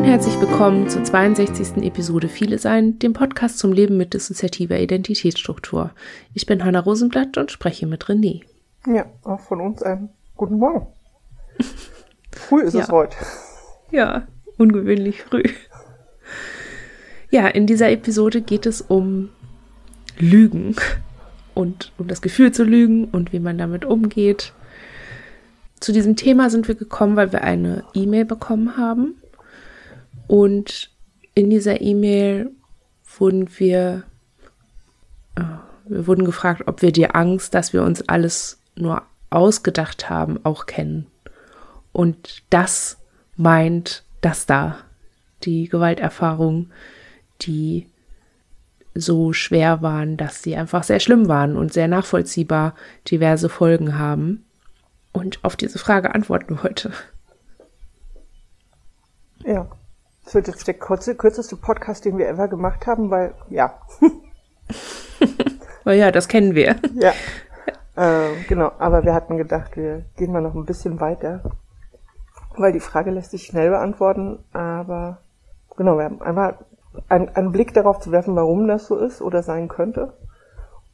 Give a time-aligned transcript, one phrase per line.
[0.00, 1.84] und herzlich willkommen zur 62.
[1.84, 5.90] Episode Viele Sein, dem Podcast zum Leben mit dissoziativer Identitätsstruktur.
[6.32, 8.40] Ich bin Hanna Rosenblatt und spreche mit René.
[8.86, 10.86] Ja, auch von uns einen guten Morgen.
[12.32, 12.80] Früh ist ja.
[12.80, 13.14] es heute.
[13.90, 15.42] Ja, ungewöhnlich früh.
[17.28, 19.28] Ja, in dieser Episode geht es um
[20.18, 20.76] Lügen
[21.52, 24.54] und um das Gefühl zu lügen und wie man damit umgeht.
[25.78, 29.19] Zu diesem Thema sind wir gekommen, weil wir eine E-Mail bekommen haben.
[30.30, 30.92] Und
[31.34, 32.52] in dieser E-Mail
[33.18, 34.04] wurden wir,
[35.34, 35.42] äh,
[35.86, 40.66] wir wurden gefragt, ob wir die Angst, dass wir uns alles nur ausgedacht haben, auch
[40.66, 41.08] kennen.
[41.90, 42.98] Und das
[43.34, 44.78] meint das da,
[45.42, 46.70] die Gewalterfahrung,
[47.40, 47.88] die
[48.94, 52.76] so schwer waren, dass sie einfach sehr schlimm waren und sehr nachvollziehbar
[53.10, 54.44] diverse Folgen haben.
[55.12, 56.92] Und auf diese Frage antworten heute.
[59.44, 59.68] Ja,
[60.30, 63.80] das wird jetzt der kurze, kürzeste Podcast, den wir ever gemacht haben, weil, ja.
[65.84, 66.76] oh ja, das kennen wir.
[66.94, 67.12] Ja.
[67.96, 71.42] Äh, genau, aber wir hatten gedacht, wir gehen mal noch ein bisschen weiter,
[72.56, 75.18] weil die Frage lässt sich schnell beantworten, aber
[75.76, 76.60] genau, wir haben einfach
[77.08, 80.12] einen, einen Blick darauf zu werfen, warum das so ist oder sein könnte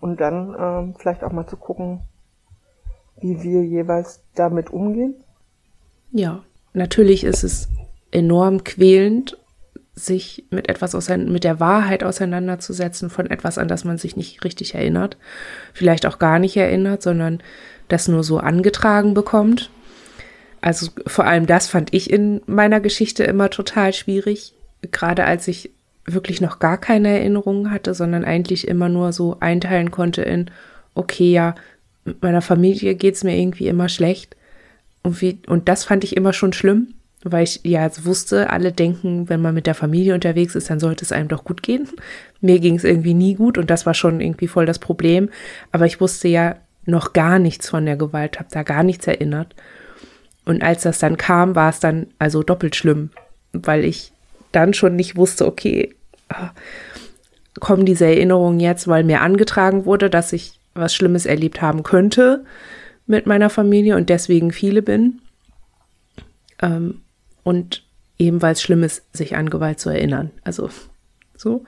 [0.00, 2.00] und dann ähm, vielleicht auch mal zu gucken,
[3.20, 5.14] wie wir jeweils damit umgehen.
[6.10, 7.68] Ja, natürlich ist es
[8.10, 9.36] enorm quälend,
[9.94, 14.74] sich mit etwas mit der Wahrheit auseinanderzusetzen von etwas, an das man sich nicht richtig
[14.74, 15.16] erinnert,
[15.72, 17.40] vielleicht auch gar nicht erinnert, sondern
[17.88, 19.70] das nur so angetragen bekommt.
[20.60, 24.54] Also vor allem das fand ich in meiner Geschichte immer total schwierig,
[24.90, 25.70] gerade als ich
[26.04, 30.50] wirklich noch gar keine Erinnerungen hatte, sondern eigentlich immer nur so einteilen konnte in,
[30.94, 31.54] okay, ja,
[32.04, 34.36] mit meiner Familie geht es mir irgendwie immer schlecht.
[35.02, 36.94] Und, wie, und das fand ich immer schon schlimm,
[37.32, 41.04] weil ich ja wusste, alle denken, wenn man mit der Familie unterwegs ist, dann sollte
[41.04, 41.88] es einem doch gut gehen.
[42.40, 45.28] Mir ging es irgendwie nie gut und das war schon irgendwie voll das Problem.
[45.72, 49.54] Aber ich wusste ja noch gar nichts von der Gewalt, habe da gar nichts erinnert.
[50.44, 53.10] Und als das dann kam, war es dann also doppelt schlimm,
[53.52, 54.12] weil ich
[54.52, 55.94] dann schon nicht wusste, okay,
[56.28, 56.50] ah,
[57.58, 62.44] kommen diese Erinnerungen jetzt, weil mir angetragen wurde, dass ich was Schlimmes erlebt haben könnte
[63.06, 65.20] mit meiner Familie und deswegen viele bin.
[66.60, 67.02] Ähm,
[67.46, 67.84] und
[68.18, 70.32] eben weil es schlimm ist, sich an Gewalt zu erinnern.
[70.42, 70.68] Also
[71.36, 71.64] so.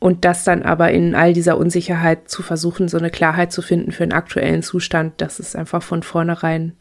[0.00, 3.92] Und das dann aber in all dieser Unsicherheit zu versuchen, so eine Klarheit zu finden
[3.92, 6.74] für den aktuellen Zustand, das ist einfach von vornherein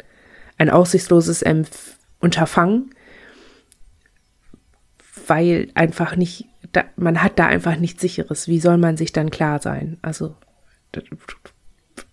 [0.57, 2.95] ein aussichtsloses Empf Unterfangen,
[5.27, 8.47] weil einfach nicht, da, man hat da einfach nichts Sicheres.
[8.47, 9.97] Wie soll man sich dann klar sein?
[10.01, 10.35] Also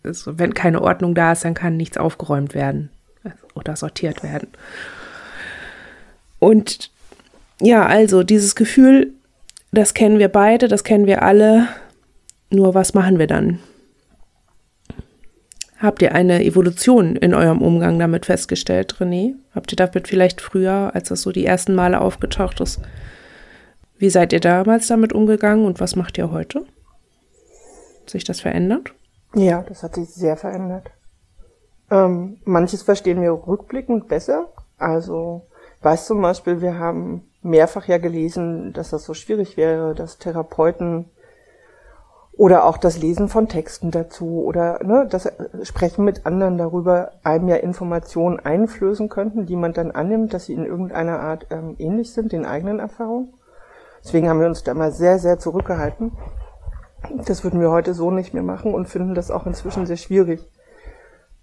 [0.03, 2.91] also wenn keine Ordnung da ist, dann kann nichts aufgeräumt werden
[3.55, 4.49] oder sortiert werden.
[6.41, 6.91] Und
[7.61, 9.13] ja, also dieses Gefühl,
[9.71, 11.69] das kennen wir beide, das kennen wir alle.
[12.51, 13.61] Nur was machen wir dann?
[15.79, 19.35] Habt ihr eine Evolution in eurem Umgang damit festgestellt, René?
[19.55, 22.81] Habt ihr damit vielleicht früher, als das so die ersten Male aufgetaucht ist?
[23.97, 26.61] Wie seid ihr damals damit umgegangen und was macht ihr heute?
[28.01, 28.93] Hat sich das verändert?
[29.35, 30.91] Ja, das hat sich sehr verändert.
[31.91, 34.53] Ähm, manches verstehen wir rückblickend besser.
[34.77, 35.47] Also,
[35.83, 41.07] weiß zum Beispiel, wir haben mehrfach ja gelesen, dass das so schwierig wäre, dass Therapeuten
[42.33, 45.31] oder auch das Lesen von Texten dazu oder ne, das
[45.63, 50.55] Sprechen mit anderen darüber einem ja Informationen einflößen könnten, die man dann annimmt, dass sie
[50.55, 53.35] in irgendeiner Art ähm, ähnlich sind, den eigenen Erfahrungen.
[54.03, 56.13] Deswegen haben wir uns da mal sehr, sehr zurückgehalten.
[57.27, 60.49] Das würden wir heute so nicht mehr machen und finden das auch inzwischen sehr schwierig.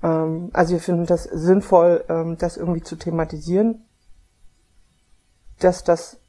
[0.01, 3.85] Ähm, also wir finden das sinnvoll, ähm, das irgendwie zu thematisieren,
[5.59, 6.19] dass das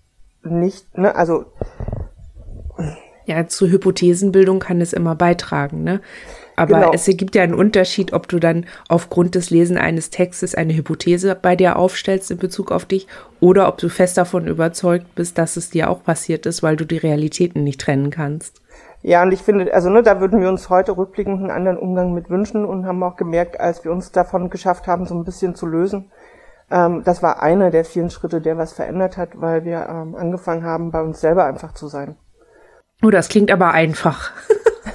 [0.42, 1.46] nicht, ne, also
[3.28, 6.00] ja, zur Hypothesenbildung kann es immer beitragen, ne?
[6.56, 6.92] Aber genau.
[6.92, 11.36] es gibt ja einen Unterschied, ob du dann aufgrund des Lesen eines Textes eine Hypothese
[11.40, 13.06] bei dir aufstellst in Bezug auf dich
[13.38, 16.84] oder ob du fest davon überzeugt bist, dass es dir auch passiert ist, weil du
[16.84, 18.60] die Realitäten nicht trennen kannst.
[19.02, 22.14] Ja, und ich finde, also ne, da würden wir uns heute rückblickend einen anderen Umgang
[22.14, 25.54] mit wünschen und haben auch gemerkt, als wir uns davon geschafft haben, so ein bisschen
[25.54, 26.10] zu lösen.
[26.70, 30.64] Ähm, das war einer der vielen Schritte, der was verändert hat, weil wir ähm, angefangen
[30.64, 32.16] haben, bei uns selber einfach zu sein.
[33.02, 34.32] Oh, das klingt aber einfach.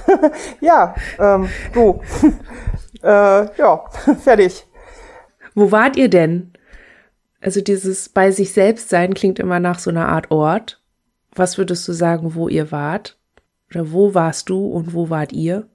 [0.60, 2.00] ja, ähm, du.
[3.02, 3.84] äh, ja,
[4.20, 4.66] fertig.
[5.54, 6.52] Wo wart ihr denn?
[7.40, 10.80] Also dieses bei sich selbst sein klingt immer nach so einer Art Ort.
[11.34, 13.18] Was würdest du sagen, wo ihr wart?
[13.70, 15.66] Oder wo warst du und wo wart ihr?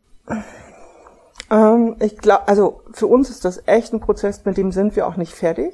[1.52, 5.08] Ähm, ich glaube, also für uns ist das echt ein Prozess, mit dem sind wir
[5.08, 5.74] auch nicht fertig.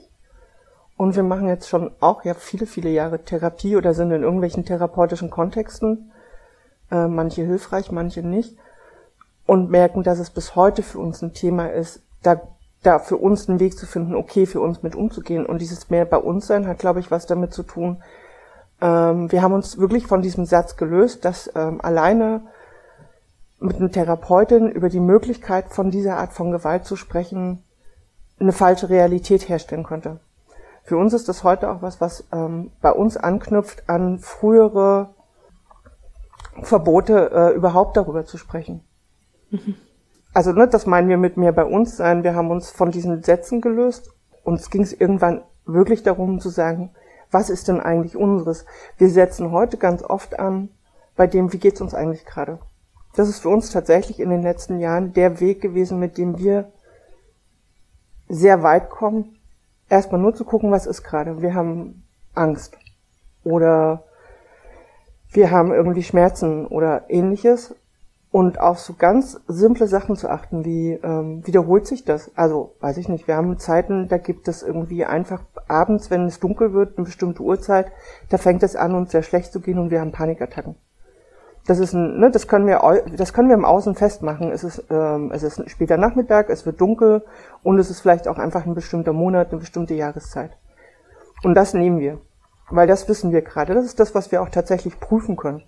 [0.98, 4.66] Und wir machen jetzt schon auch ja viele, viele Jahre Therapie oder sind in irgendwelchen
[4.66, 6.12] therapeutischen Kontexten,
[6.90, 8.56] äh, manche hilfreich, manche nicht,
[9.46, 12.42] und merken, dass es bis heute für uns ein Thema ist, da,
[12.82, 15.46] da für uns einen Weg zu finden, okay, für uns mit umzugehen.
[15.46, 18.02] Und dieses mehr bei uns sein hat, glaube ich, was damit zu tun.
[18.82, 22.42] Ähm, wir haben uns wirklich von diesem Satz gelöst, dass ähm, alleine
[23.60, 27.64] mit einer Therapeutin über die Möglichkeit von dieser Art von Gewalt zu sprechen,
[28.40, 30.20] eine falsche Realität herstellen könnte.
[30.86, 35.10] Für uns ist das heute auch was, was ähm, bei uns anknüpft an frühere
[36.62, 38.84] Verbote, äh, überhaupt darüber zu sprechen.
[39.50, 39.76] Mhm.
[40.34, 42.24] Also ne, das meinen wir mit mehr bei uns sein.
[42.24, 44.12] Wir haben uns von diesen Sätzen gelöst
[44.44, 46.92] und es ging es irgendwann wirklich darum zu sagen,
[47.32, 48.66] was ist denn eigentlich unseres?
[48.98, 50.70] Wir setzen heute ganz oft an
[51.16, 52.60] bei dem, wie geht's uns eigentlich gerade?
[53.16, 56.72] Das ist für uns tatsächlich in den letzten Jahren der Weg gewesen, mit dem wir
[58.28, 59.35] sehr weit kommen.
[59.90, 61.42] Erstmal nur zu gucken, was ist gerade.
[61.42, 62.04] Wir haben
[62.34, 62.78] Angst
[63.44, 64.04] oder
[65.32, 67.76] wir haben irgendwie Schmerzen oder ähnliches
[68.32, 72.32] und auf so ganz simple Sachen zu achten, wie ähm, wiederholt sich das?
[72.36, 76.42] Also, weiß ich nicht, wir haben Zeiten, da gibt es irgendwie einfach abends, wenn es
[76.42, 77.92] dunkel wird, eine bestimmte Uhrzeit,
[78.30, 80.76] da fängt es an, uns sehr schlecht zu gehen und wir haben Panikattacken.
[81.68, 84.52] Das ist ein, ne, das können wir, das können wir im Außen festmachen.
[84.52, 87.24] Es ist, ähm, es ist später Nachmittag, es wird dunkel
[87.64, 90.52] und es ist vielleicht auch einfach ein bestimmter Monat, eine bestimmte Jahreszeit.
[91.44, 92.20] Und das nehmen wir,
[92.70, 93.74] weil das wissen wir gerade.
[93.74, 95.64] Das ist das, was wir auch tatsächlich prüfen können.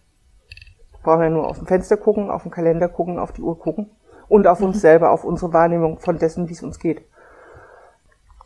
[0.92, 3.58] Wir brauchen ja nur auf dem Fenster gucken, auf den Kalender gucken, auf die Uhr
[3.58, 3.90] gucken
[4.28, 4.82] und auf uns mhm.
[4.82, 7.02] selber, auf unsere Wahrnehmung von dessen, wie es uns geht.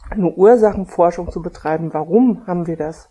[0.10, 3.10] Eine Ursachenforschung zu betreiben, warum haben wir das?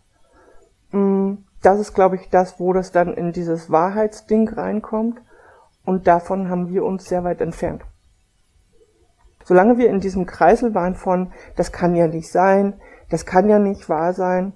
[0.91, 5.21] Hm, das ist, glaube ich, das, wo das dann in dieses Wahrheitsding reinkommt.
[5.85, 7.85] Und davon haben wir uns sehr weit entfernt.
[9.45, 12.75] Solange wir in diesem Kreisel waren von, das kann ja nicht sein,
[13.09, 14.53] das kann ja nicht wahr sein,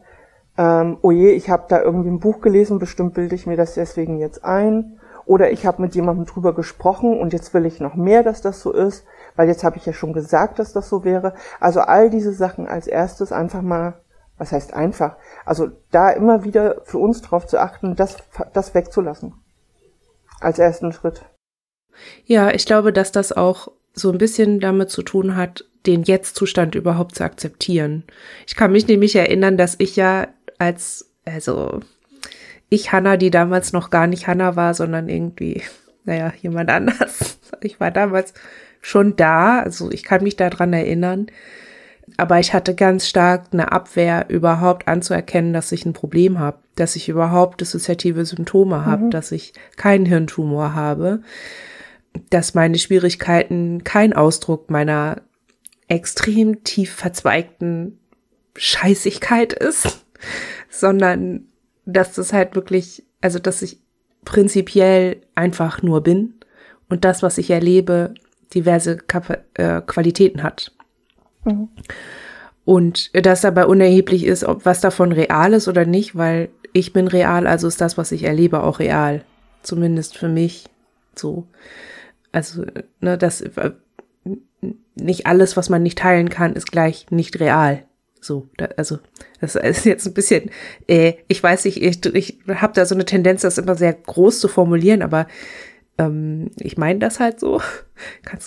[0.57, 3.75] ähm, oh je, ich habe da irgendwie ein Buch gelesen, bestimmt bilde ich mir das
[3.75, 7.95] deswegen jetzt ein, oder ich habe mit jemandem drüber gesprochen und jetzt will ich noch
[7.95, 9.05] mehr, dass das so ist,
[9.37, 11.35] weil jetzt habe ich ja schon gesagt, dass das so wäre.
[11.61, 13.95] Also all diese Sachen als erstes einfach mal
[14.39, 15.17] was heißt einfach?
[15.45, 18.17] Also da immer wieder für uns drauf zu achten, das,
[18.53, 19.35] das wegzulassen.
[20.41, 21.25] Als ersten Schritt.
[22.25, 26.75] Ja, ich glaube, dass das auch so ein bisschen damit zu tun hat, den Jetzt-Zustand
[26.75, 28.05] überhaupt zu akzeptieren.
[28.47, 30.29] Ich kann mich nämlich erinnern, dass ich ja
[30.59, 31.81] als, also
[32.69, 35.63] ich Hanna, die damals noch gar nicht Hanna war, sondern irgendwie,
[36.05, 37.39] naja, jemand anders.
[37.61, 38.35] Ich war damals
[38.81, 41.29] schon da, also ich kann mich daran erinnern,
[42.17, 46.97] aber ich hatte ganz stark eine Abwehr, überhaupt anzuerkennen, dass ich ein Problem habe, dass
[46.97, 49.11] ich überhaupt dissoziative Symptome habe, mhm.
[49.11, 51.23] dass ich keinen Hirntumor habe,
[52.31, 55.23] dass meine Schwierigkeiten kein Ausdruck meiner
[55.89, 57.99] extrem tief verzweigten
[58.57, 60.05] Scheißigkeit ist,
[60.71, 61.47] sondern
[61.87, 63.81] dass das halt wirklich, also dass ich
[64.25, 66.35] prinzipiell einfach nur bin
[66.89, 68.15] und das, was ich erlebe,
[68.55, 70.73] diverse Kap äh, Qualitäten hat.
[71.45, 71.69] Mhm.
[72.65, 77.09] Und dass dabei unerheblich ist, ob was davon real ist oder nicht, weil ich bin
[77.09, 79.23] real, also ist das, was ich erlebe, auch real.
[79.63, 80.65] Zumindest für mich
[81.15, 81.47] so.
[82.33, 82.65] Also,
[83.01, 83.73] ne, das, äh,
[84.95, 87.85] nicht alles, was man nicht teilen kann, ist gleich nicht real.
[88.21, 88.99] So, da, also
[89.41, 90.51] das ist jetzt ein bisschen,
[90.89, 94.41] äh, ich weiß nicht, ich, ich habe da so eine Tendenz, das immer sehr groß
[94.41, 95.27] zu formulieren, aber
[95.99, 97.61] ähm, ich meine das halt so.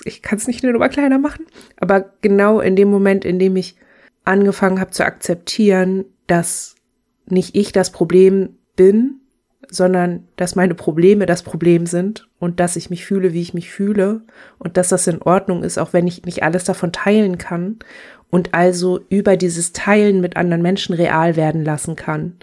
[0.03, 1.45] Ich kann es nicht eine Nummer kleiner machen.
[1.77, 3.77] Aber genau in dem Moment, in dem ich
[4.25, 6.75] angefangen habe zu akzeptieren, dass
[7.25, 9.21] nicht ich das Problem bin,
[9.69, 13.69] sondern dass meine Probleme das Problem sind und dass ich mich fühle, wie ich mich
[13.69, 14.21] fühle
[14.59, 17.79] und dass das in Ordnung ist, auch wenn ich nicht alles davon teilen kann
[18.29, 22.33] und also über dieses Teilen mit anderen Menschen real werden lassen kann.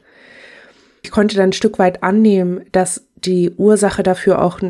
[1.02, 4.60] Ich konnte dann ein Stück weit annehmen, dass die Ursache dafür auch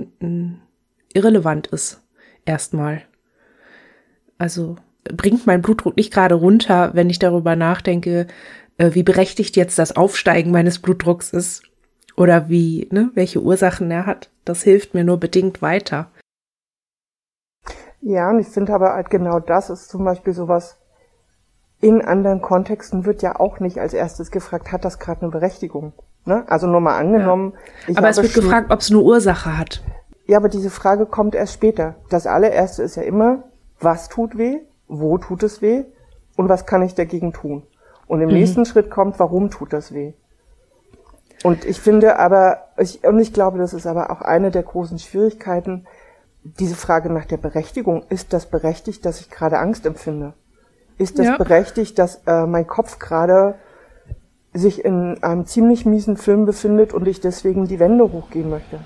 [1.12, 2.02] irrelevant ist.
[2.44, 3.02] Erstmal.
[4.38, 8.26] Also bringt mein Blutdruck nicht gerade runter, wenn ich darüber nachdenke,
[8.78, 11.62] äh, wie berechtigt jetzt das Aufsteigen meines Blutdrucks ist
[12.16, 14.30] oder wie, ne, welche Ursachen er hat.
[14.44, 16.10] Das hilft mir nur bedingt weiter.
[18.00, 20.78] Ja, und ich finde aber halt genau das ist zum Beispiel sowas,
[21.80, 25.92] in anderen Kontexten wird ja auch nicht als erstes gefragt, hat das gerade eine Berechtigung?
[26.24, 26.44] Ne?
[26.46, 27.54] Also nur mal angenommen.
[27.86, 27.98] Ja.
[27.98, 29.82] aber es wird gefragt, ob es eine Ursache hat.
[30.26, 31.96] Ja, aber diese Frage kommt erst später.
[32.08, 33.44] Das allererste ist ja immer,
[33.78, 35.84] was tut weh, wo tut es weh
[36.36, 37.64] und was kann ich dagegen tun?
[38.06, 38.34] Und im mhm.
[38.34, 40.14] nächsten Schritt kommt, warum tut das weh?
[41.42, 44.98] Und ich finde aber, ich, und ich glaube, das ist aber auch eine der großen
[44.98, 45.86] Schwierigkeiten,
[46.42, 48.04] diese Frage nach der Berechtigung.
[48.08, 50.32] Ist das berechtigt, dass ich gerade Angst empfinde?
[50.98, 51.36] ist das ja.
[51.36, 53.56] berechtigt, dass äh, mein Kopf gerade
[54.54, 58.78] sich in einem ziemlich miesen Film befindet und ich deswegen die Wände hochgehen möchte.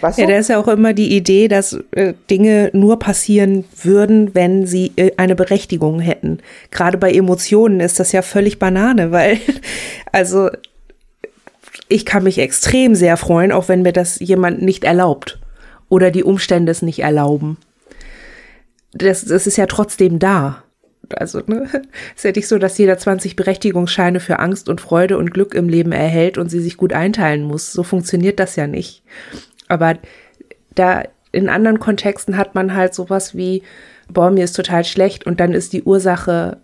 [0.00, 4.34] Weißt ja, da ist ja auch immer die Idee, dass äh, Dinge nur passieren würden,
[4.34, 6.38] wenn sie äh, eine Berechtigung hätten.
[6.70, 9.38] Gerade bei Emotionen ist das ja völlig Banane, weil,
[10.12, 10.48] also,
[11.88, 15.38] ich kann mich extrem sehr freuen, auch wenn mir das jemand nicht erlaubt
[15.88, 17.58] oder die Umstände es nicht erlauben.
[18.92, 20.62] Das, das ist ja trotzdem da.
[21.18, 21.68] Also, ne,
[22.16, 25.68] ist ja nicht so, dass jeder 20 Berechtigungsscheine für Angst und Freude und Glück im
[25.68, 27.72] Leben erhält und sie sich gut einteilen muss.
[27.72, 29.02] So funktioniert das ja nicht.
[29.68, 29.98] Aber
[30.74, 33.62] da in anderen Kontexten hat man halt sowas wie,
[34.08, 36.58] boah, mir ist total schlecht und dann ist die Ursache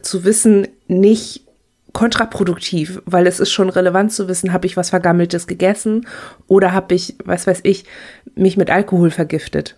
[0.00, 1.46] zu wissen nicht
[1.92, 6.06] kontraproduktiv, weil es ist schon relevant zu wissen, habe ich was Vergammeltes gegessen
[6.46, 7.84] oder habe ich, was weiß ich,
[8.34, 9.76] mich mit Alkohol vergiftet.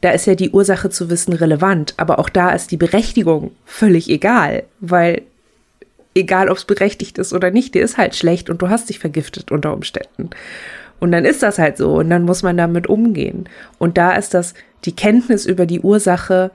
[0.00, 4.08] Da ist ja die Ursache zu wissen relevant, aber auch da ist die Berechtigung völlig
[4.08, 5.22] egal, weil
[6.14, 8.98] egal ob es berechtigt ist oder nicht, dir ist halt schlecht und du hast dich
[8.98, 10.30] vergiftet unter Umständen.
[10.98, 13.48] Und dann ist das halt so und dann muss man damit umgehen.
[13.78, 14.54] Und da ist das,
[14.84, 16.50] die Kenntnis über die Ursache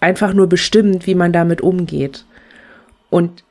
[0.00, 2.24] einfach nur bestimmt, wie man damit umgeht.
[3.08, 3.44] Und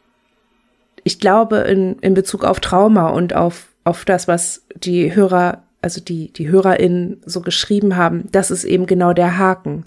[1.04, 6.02] ich glaube, in, in Bezug auf Trauma und auf, auf das, was die Hörer, also
[6.02, 9.86] die, die HörerInnen so geschrieben haben, das ist eben genau der Haken.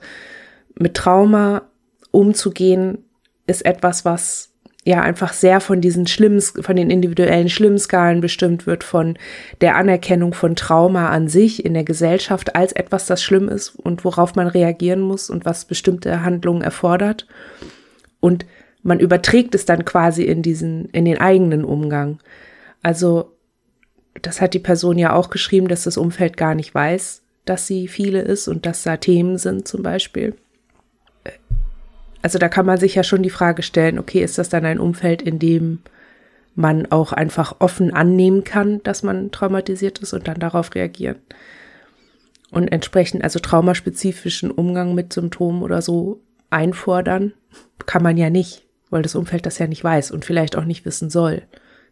[0.79, 1.63] Mit Trauma
[2.11, 2.99] umzugehen,
[3.47, 4.53] ist etwas, was
[4.85, 9.17] ja einfach sehr von diesen schlimmen, von den individuellen Schlimmskalen bestimmt wird, von
[9.61, 14.05] der Anerkennung von Trauma an sich in der Gesellschaft als etwas, das schlimm ist und
[14.05, 17.29] worauf man reagieren muss und was bestimmte Handlungen erfordert.
[18.19, 18.45] Und
[18.83, 22.19] man überträgt es dann quasi in diesen, in den eigenen Umgang.
[22.83, 23.37] Also,
[24.21, 27.89] das hat die Person ja auch geschrieben, dass das Umfeld gar nicht weiß, dass sie
[27.89, 30.35] viele ist und dass da Themen sind zum Beispiel
[32.23, 34.79] also da kann man sich ja schon die Frage stellen, okay, ist das dann ein
[34.79, 35.81] Umfeld, in dem
[36.55, 41.17] man auch einfach offen annehmen kann, dass man traumatisiert ist und dann darauf reagieren?
[42.51, 47.33] Und entsprechend, also traumaspezifischen Umgang mit Symptomen oder so einfordern,
[47.87, 50.85] kann man ja nicht, weil das Umfeld das ja nicht weiß und vielleicht auch nicht
[50.85, 51.43] wissen soll.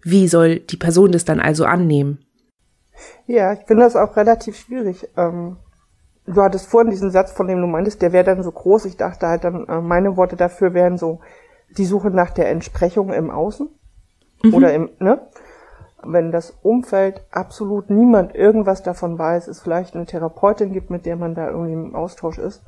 [0.03, 2.25] Wie soll die Person das dann also annehmen?
[3.27, 5.09] Ja, ich finde das auch relativ schwierig.
[5.17, 5.57] Ähm,
[6.27, 8.85] du hattest vorhin diesen Satz, von dem du meintest, der wäre dann so groß.
[8.87, 11.21] Ich dachte halt dann, äh, meine Worte dafür wären so
[11.77, 13.69] die Suche nach der Entsprechung im Außen
[14.43, 14.55] mhm.
[14.55, 15.21] oder im, ne?
[16.03, 21.17] Wenn das Umfeld absolut niemand irgendwas davon weiß, es vielleicht eine Therapeutin gibt, mit der
[21.17, 22.63] man da irgendwie im Austausch ist,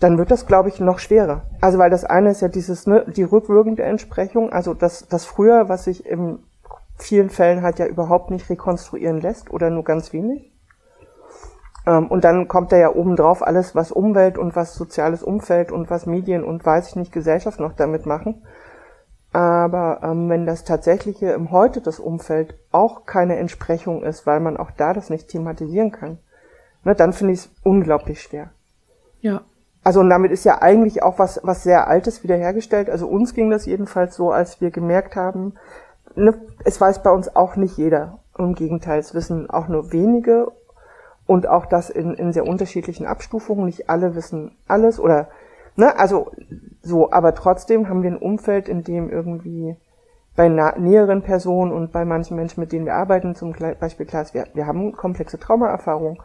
[0.00, 1.42] dann wird das, glaube ich, noch schwerer.
[1.60, 5.68] Also weil das eine ist ja dieses, ne, die rückwirkende Entsprechung, also das, das früher,
[5.68, 6.38] was sich in
[6.96, 10.52] vielen Fällen halt ja überhaupt nicht rekonstruieren lässt oder nur ganz wenig.
[11.86, 15.90] Ähm, und dann kommt da ja obendrauf alles, was Umwelt und was soziales Umfeld und
[15.90, 18.42] was Medien und weiß ich nicht, Gesellschaft noch damit machen.
[19.32, 24.56] Aber ähm, wenn das tatsächliche im Heute das Umfeld auch keine Entsprechung ist, weil man
[24.56, 26.18] auch da das nicht thematisieren kann,
[26.84, 28.50] ne, dann finde ich es unglaublich schwer.
[29.20, 29.42] Ja.
[29.88, 32.90] Also und damit ist ja eigentlich auch was, was sehr Altes wiederhergestellt.
[32.90, 35.54] Also uns ging das jedenfalls so, als wir gemerkt haben,
[36.14, 36.34] ne,
[36.66, 38.18] es weiß bei uns auch nicht jeder.
[38.36, 40.52] Im Gegenteil, es wissen auch nur wenige
[41.26, 43.64] und auch das in, in sehr unterschiedlichen Abstufungen.
[43.64, 45.28] Nicht alle wissen alles oder,
[45.74, 46.32] ne, also
[46.82, 49.74] so, aber trotzdem haben wir ein Umfeld, in dem irgendwie
[50.36, 54.48] bei näheren Personen und bei manchen Menschen, mit denen wir arbeiten, zum Beispiel klar, wir,
[54.52, 56.18] wir haben komplexe Traumaerfahrungen,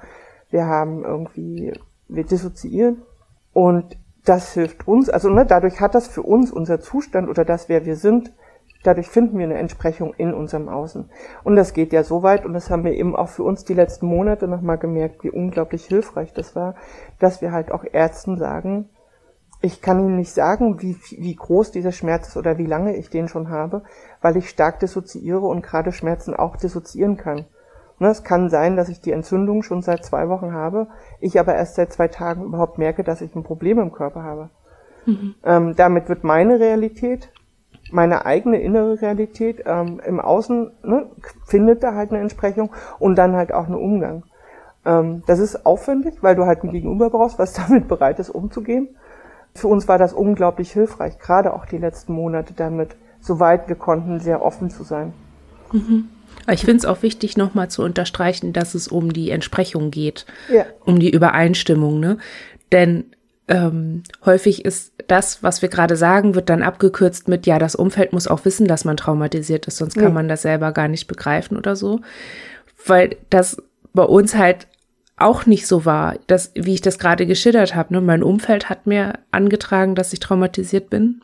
[0.49, 1.71] wir haben irgendwie,
[2.09, 3.03] wir dissoziieren
[3.53, 7.69] und das hilft uns, also ne, dadurch hat das für uns unser Zustand oder das,
[7.69, 8.31] wer wir sind,
[8.83, 11.09] Dadurch finden wir eine Entsprechung in unserem Außen.
[11.43, 13.73] Und das geht ja so weit, und das haben wir eben auch für uns die
[13.73, 16.75] letzten Monate nochmal gemerkt, wie unglaublich hilfreich das war,
[17.17, 18.89] dass wir halt auch Ärzten sagen,
[19.61, 23.09] ich kann Ihnen nicht sagen, wie, wie groß dieser Schmerz ist oder wie lange ich
[23.09, 23.83] den schon habe,
[24.21, 27.45] weil ich stark dissoziiere und gerade Schmerzen auch dissoziieren kann.
[28.03, 30.87] Ne, es kann sein, dass ich die Entzündung schon seit zwei Wochen habe,
[31.21, 34.49] ich aber erst seit zwei Tagen überhaupt merke, dass ich ein Problem im Körper habe.
[35.05, 35.35] Mhm.
[35.45, 37.31] Ähm, damit wird meine Realität
[37.91, 41.05] meine eigene innere Realität ähm, im Außen ne,
[41.45, 44.23] findet da halt eine Entsprechung und dann halt auch einen Umgang.
[44.83, 48.89] Ähm, das ist aufwendig, weil du halt ein Gegenüber brauchst, was damit bereit ist, umzugehen.
[49.55, 54.19] Für uns war das unglaublich hilfreich, gerade auch die letzten Monate damit, soweit wir konnten,
[54.19, 55.13] sehr offen zu sein.
[55.71, 56.09] Mhm.
[56.49, 60.65] Ich finde es auch wichtig, nochmal zu unterstreichen, dass es um die Entsprechung geht, ja.
[60.83, 61.99] um die Übereinstimmung.
[61.99, 62.17] Ne?
[62.71, 63.05] Denn
[63.47, 68.13] ähm, häufig ist das, was wir gerade sagen, wird dann abgekürzt mit, ja, das Umfeld
[68.13, 70.13] muss auch wissen, dass man traumatisiert ist, sonst kann mhm.
[70.13, 71.99] man das selber gar nicht begreifen oder so.
[72.85, 73.57] Weil das
[73.93, 74.67] bei uns halt
[75.17, 77.93] auch nicht so war, dass, wie ich das gerade geschildert habe.
[77.93, 78.01] Ne?
[78.01, 81.21] Mein Umfeld hat mir angetragen, dass ich traumatisiert bin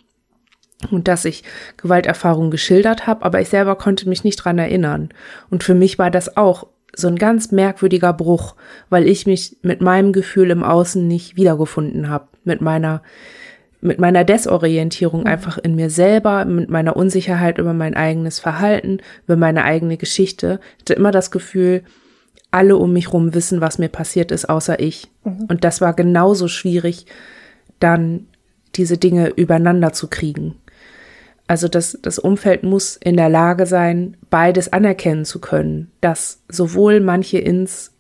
[0.92, 1.44] und dass ich
[1.78, 5.10] Gewalterfahrungen geschildert habe, aber ich selber konnte mich nicht dran erinnern.
[5.50, 8.56] Und für mich war das auch so ein ganz merkwürdiger Bruch,
[8.90, 13.02] weil ich mich mit meinem Gefühl im Außen nicht wiedergefunden habe, mit meiner
[13.82, 15.28] mit meiner Desorientierung mhm.
[15.28, 20.60] einfach in mir selber, mit meiner Unsicherheit über mein eigenes Verhalten, über meine eigene Geschichte,
[20.76, 21.84] ich hatte immer das Gefühl,
[22.52, 25.10] alle um mich rum wissen, was mir passiert ist, außer ich.
[25.24, 25.46] Mhm.
[25.48, 27.06] Und das war genauso schwierig,
[27.80, 28.28] dann
[28.76, 30.56] diese Dinge übereinander zu kriegen.
[31.50, 37.00] Also das, das Umfeld muss in der Lage sein, beides anerkennen zu können, dass sowohl
[37.00, 37.91] manche ins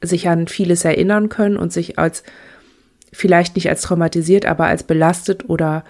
[0.00, 2.22] sich an vieles erinnern können und sich als
[3.12, 5.82] vielleicht nicht als traumatisiert, aber als belastet oder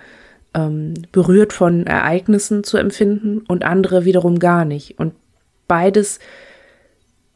[0.54, 4.98] ähm, berührt von Ereignissen zu empfinden und andere wiederum gar nicht.
[4.98, 5.12] Und
[5.68, 6.18] beides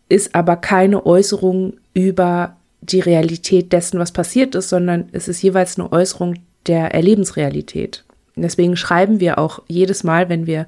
[0.09, 5.78] ist aber keine Äußerung über die Realität dessen, was passiert ist, sondern es ist jeweils
[5.78, 8.06] eine Äußerung der Erlebensrealität.
[8.37, 10.66] Deswegen schreiben wir auch jedes Mal, wenn wir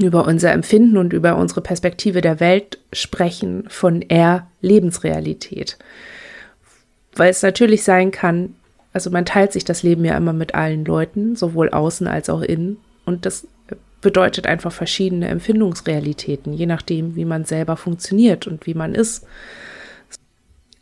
[0.00, 5.78] über unser Empfinden und über unsere Perspektive der Welt sprechen, von Er-Lebensrealität.
[7.14, 8.54] Weil es natürlich sein kann,
[8.92, 12.42] also man teilt sich das Leben ja immer mit allen Leuten, sowohl außen als auch
[12.42, 12.78] innen.
[13.04, 13.46] Und das
[14.00, 19.26] bedeutet einfach verschiedene Empfindungsrealitäten, je nachdem, wie man selber funktioniert und wie man ist.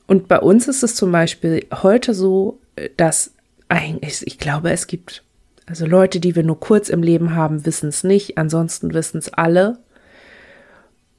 [0.07, 2.59] Und bei uns ist es zum Beispiel heute so,
[2.97, 3.34] dass
[3.75, 5.25] eigentlich, ich glaube, es gibt
[5.67, 9.33] also Leute, die wir nur kurz im Leben haben, wissen es nicht, ansonsten wissen es
[9.33, 9.79] alle.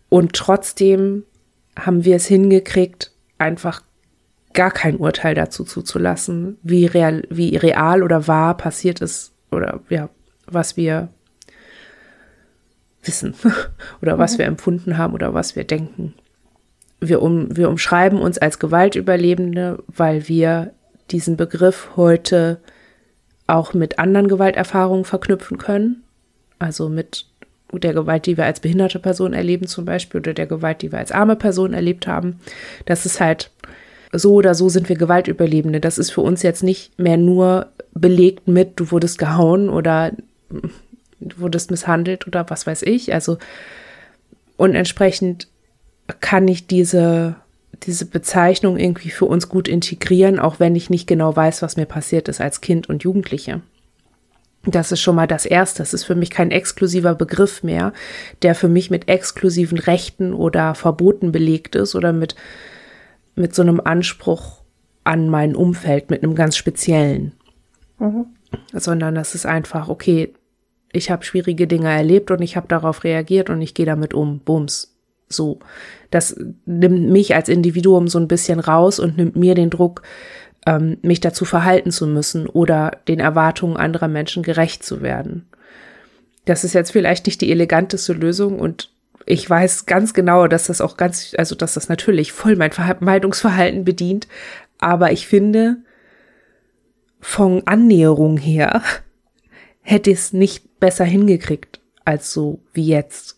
[0.09, 1.23] Und trotzdem
[1.77, 3.81] haben wir es hingekriegt, einfach
[4.53, 10.09] gar kein Urteil dazu zuzulassen, wie real, wie real oder wahr passiert ist oder ja,
[10.47, 11.09] was wir
[13.03, 13.35] wissen
[14.01, 14.37] oder was mhm.
[14.37, 16.13] wir empfunden haben oder was wir denken.
[17.01, 20.71] Wir, um, wir umschreiben uns als Gewaltüberlebende, weil wir
[21.11, 22.59] diesen Begriff heute
[23.47, 26.03] auch mit anderen Gewalterfahrungen verknüpfen können.
[26.59, 27.25] Also mit
[27.71, 30.99] der Gewalt, die wir als behinderte Person erleben zum Beispiel oder der Gewalt, die wir
[30.99, 32.39] als arme Person erlebt haben.
[32.85, 33.51] Das ist halt
[34.13, 35.81] so oder so sind wir Gewaltüberlebende.
[35.81, 40.11] Das ist für uns jetzt nicht mehr nur belegt mit, du wurdest gehauen oder
[41.19, 43.13] du wurdest misshandelt oder was weiß ich.
[43.13, 43.37] Also
[44.57, 45.47] und entsprechend
[46.21, 47.35] kann ich diese
[47.85, 51.85] diese Bezeichnung irgendwie für uns gut integrieren, auch wenn ich nicht genau weiß, was mir
[51.85, 53.61] passiert ist als Kind und Jugendliche.
[54.65, 55.79] Das ist schon mal das Erste.
[55.79, 57.93] Das ist für mich kein exklusiver Begriff mehr,
[58.41, 62.35] der für mich mit exklusiven Rechten oder Verboten belegt ist oder mit,
[63.35, 64.63] mit so einem Anspruch
[65.03, 67.33] an mein Umfeld, mit einem ganz speziellen.
[67.99, 68.25] Mhm.
[68.73, 70.33] Sondern das ist einfach, okay,
[70.91, 74.39] ich habe schwierige Dinge erlebt und ich habe darauf reagiert und ich gehe damit um.
[74.39, 74.94] Bums.
[75.27, 75.59] So,
[76.11, 80.03] das nimmt mich als Individuum so ein bisschen raus und nimmt mir den Druck,
[80.65, 85.47] ähm, mich dazu verhalten zu müssen oder den Erwartungen anderer Menschen gerecht zu werden.
[86.45, 88.91] Das ist jetzt vielleicht nicht die eleganteste Lösung und
[89.25, 93.83] ich weiß ganz genau, dass das auch ganz, also dass das natürlich voll mein Vermeidungsverhalten
[93.83, 94.27] bedient,
[94.77, 95.77] aber ich finde,
[97.19, 98.83] von Annäherung her
[99.81, 103.34] hätte ich es nicht besser hingekriegt als so wie jetzt.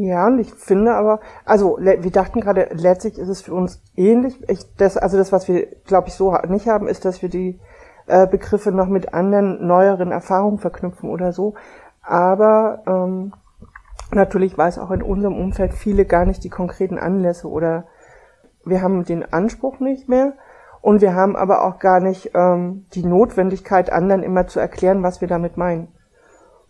[0.00, 4.38] Ja, und ich finde aber, also wir dachten gerade, letztlich ist es für uns ähnlich.
[4.48, 7.58] Ich, das, also das, was wir, glaube ich, so nicht haben, ist, dass wir die
[8.06, 11.54] äh, Begriffe noch mit anderen, neueren Erfahrungen verknüpfen oder so.
[12.00, 13.32] Aber ähm,
[14.12, 17.88] natürlich weiß auch in unserem Umfeld viele gar nicht die konkreten Anlässe oder
[18.64, 20.34] wir haben den Anspruch nicht mehr
[20.80, 25.20] und wir haben aber auch gar nicht ähm, die Notwendigkeit, anderen immer zu erklären, was
[25.20, 25.88] wir damit meinen.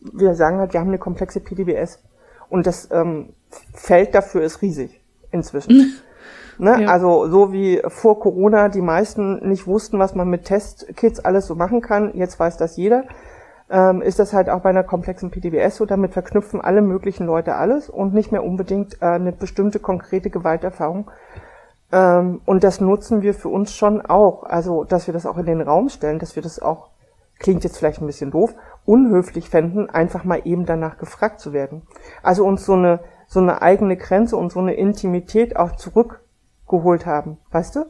[0.01, 2.03] Wir sagen halt, wir haben eine komplexe PDBS.
[2.51, 3.31] Und das ähm,
[3.75, 5.77] Feld dafür ist riesig inzwischen.
[5.77, 5.93] Mhm.
[6.59, 6.83] Ne?
[6.83, 6.89] Ja.
[6.89, 11.55] Also so wie vor Corona die meisten nicht wussten, was man mit Testkits alles so
[11.55, 13.05] machen kann, jetzt weiß das jeder,
[13.71, 15.87] ähm, ist das halt auch bei einer komplexen PTBS so.
[15.87, 21.11] Damit verknüpfen alle möglichen Leute alles und nicht mehr unbedingt äh, eine bestimmte konkrete Gewalterfahrung.
[21.93, 24.43] Ähm, und das nutzen wir für uns schon auch.
[24.45, 26.89] Also, dass wir das auch in den Raum stellen, dass wir das auch,
[27.39, 28.55] klingt jetzt vielleicht ein bisschen doof,
[28.89, 31.83] unhöflich fänden, einfach mal eben danach gefragt zu werden.
[32.23, 37.37] Also uns so eine, so eine eigene Grenze und so eine Intimität auch zurückgeholt haben.
[37.51, 37.81] Weißt du?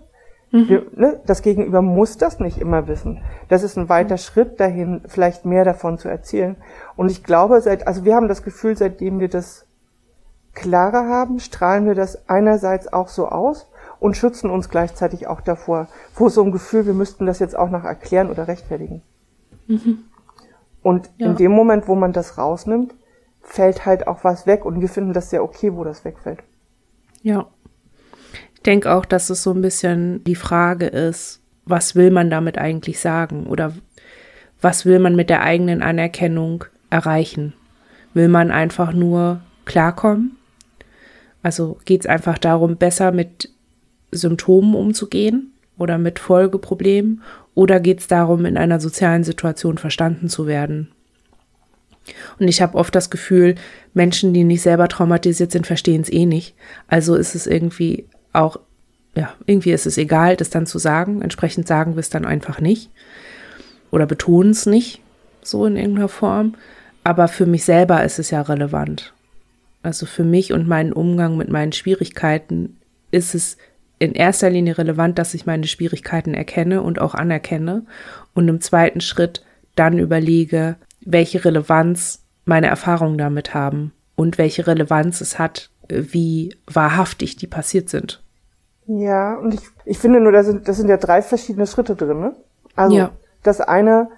[0.50, 0.68] Mhm.
[0.68, 3.22] Wir, ne, das Gegenüber muss das nicht immer wissen.
[3.48, 4.18] Das ist ein weiter mhm.
[4.18, 6.56] Schritt dahin, vielleicht mehr davon zu erzählen.
[6.96, 9.66] Und ich glaube, seit, also wir haben das Gefühl, seitdem wir das
[10.52, 15.86] klarer haben, strahlen wir das einerseits auch so aus und schützen uns gleichzeitig auch davor,
[16.12, 19.02] vor so einem Gefühl, wir müssten das jetzt auch noch erklären oder rechtfertigen.
[19.68, 20.07] Mhm.
[20.82, 21.26] Und ja.
[21.26, 22.94] in dem Moment, wo man das rausnimmt,
[23.40, 26.40] fällt halt auch was weg und wir finden das sehr okay, wo das wegfällt.
[27.22, 27.46] Ja.
[28.54, 32.58] Ich denke auch, dass es so ein bisschen die Frage ist, was will man damit
[32.58, 33.72] eigentlich sagen oder
[34.60, 37.54] was will man mit der eigenen Anerkennung erreichen?
[38.14, 40.36] Will man einfach nur klarkommen?
[41.42, 43.50] Also geht es einfach darum, besser mit
[44.10, 47.22] Symptomen umzugehen oder mit Folgeproblemen?
[47.58, 50.92] Oder geht es darum, in einer sozialen Situation verstanden zu werden?
[52.38, 53.56] Und ich habe oft das Gefühl,
[53.94, 56.54] Menschen, die nicht selber traumatisiert sind, verstehen es eh nicht.
[56.86, 58.60] Also ist es irgendwie auch,
[59.16, 61.20] ja, irgendwie ist es egal, das dann zu sagen.
[61.20, 62.92] Entsprechend sagen wir es dann einfach nicht.
[63.90, 65.02] Oder betonen es nicht,
[65.42, 66.54] so in irgendeiner Form.
[67.02, 69.14] Aber für mich selber ist es ja relevant.
[69.82, 72.76] Also für mich und meinen Umgang mit meinen Schwierigkeiten
[73.10, 73.56] ist es
[73.98, 77.84] in erster Linie relevant, dass ich meine Schwierigkeiten erkenne und auch anerkenne
[78.34, 85.20] und im zweiten Schritt dann überlege, welche Relevanz meine Erfahrungen damit haben und welche Relevanz
[85.20, 88.22] es hat, wie wahrhaftig die passiert sind.
[88.86, 92.20] Ja, und ich, ich finde nur, da sind, das sind ja drei verschiedene Schritte drin.
[92.20, 92.36] Ne?
[92.74, 93.10] Also ja.
[93.42, 94.08] das eine,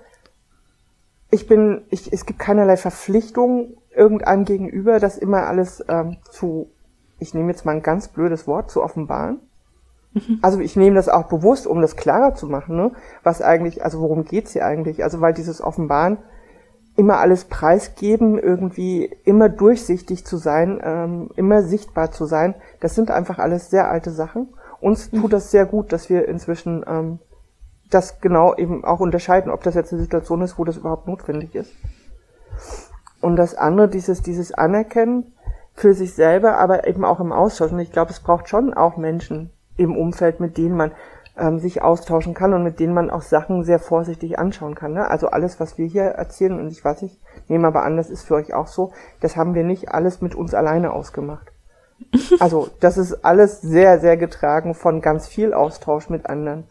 [1.30, 6.70] ich bin, ich, es gibt keinerlei Verpflichtung irgendeinem gegenüber, das immer alles ähm, zu,
[7.18, 9.40] ich nehme jetzt mal ein ganz blödes Wort, zu offenbaren.
[10.12, 10.38] Mhm.
[10.42, 12.92] Also ich nehme das auch bewusst, um das klarer zu machen, ne?
[13.22, 15.04] was eigentlich, also worum geht's hier eigentlich?
[15.04, 16.18] Also weil dieses Offenbaren
[16.96, 23.10] immer alles preisgeben, irgendwie immer durchsichtig zu sein, ähm, immer sichtbar zu sein, das sind
[23.10, 24.48] einfach alles sehr alte Sachen.
[24.80, 27.18] Uns tut das sehr gut, dass wir inzwischen ähm,
[27.90, 31.54] das genau eben auch unterscheiden, ob das jetzt eine Situation ist, wo das überhaupt notwendig
[31.54, 31.72] ist.
[33.20, 35.34] Und das andere, dieses, dieses Anerkennen
[35.74, 37.72] für sich selber, aber eben auch im Austausch.
[37.72, 40.92] Und ich glaube, es braucht schon auch Menschen im Umfeld, mit denen man
[41.38, 44.92] ähm, sich austauschen kann und mit denen man auch Sachen sehr vorsichtig anschauen kann.
[44.92, 45.08] Ne?
[45.10, 48.24] Also alles, was wir hier erzählen, und ich weiß nicht, nehme aber an, das ist
[48.24, 51.52] für euch auch so, das haben wir nicht alles mit uns alleine ausgemacht.
[52.40, 56.64] Also das ist alles sehr, sehr getragen von ganz viel Austausch mit anderen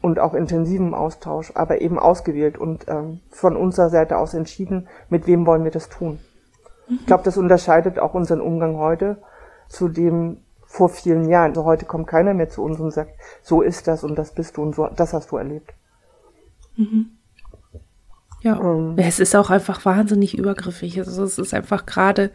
[0.00, 5.26] und auch intensivem Austausch, aber eben ausgewählt und ähm, von unserer Seite aus entschieden, mit
[5.26, 6.18] wem wollen wir das tun.
[6.88, 9.16] Ich glaube, das unterscheidet auch unseren Umgang heute
[9.68, 10.43] zu dem
[10.74, 11.50] vor vielen Jahren.
[11.50, 14.56] Also heute kommt keiner mehr zu uns und sagt, so ist das und das bist
[14.56, 15.72] du und so, das hast du erlebt.
[16.76, 17.10] Mhm.
[18.42, 20.98] Ja, ähm, es ist auch einfach wahnsinnig übergriffig.
[20.98, 22.32] Also es ist einfach gerade,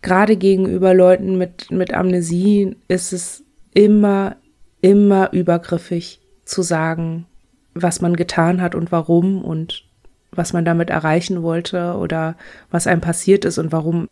[0.00, 3.44] gerade gegenüber Leuten mit, mit Amnesie ist es
[3.74, 4.36] immer,
[4.80, 7.26] immer übergriffig zu sagen,
[7.74, 9.84] was man getan hat und warum und
[10.30, 12.34] was man damit erreichen wollte oder
[12.70, 14.08] was einem passiert ist und warum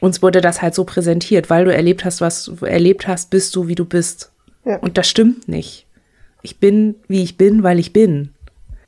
[0.00, 3.54] uns wurde das halt so präsentiert, weil du erlebt hast, was du erlebt hast, bist
[3.56, 4.32] du, wie du bist.
[4.64, 4.78] Ja.
[4.78, 5.86] Und das stimmt nicht.
[6.42, 8.30] Ich bin, wie ich bin, weil ich bin.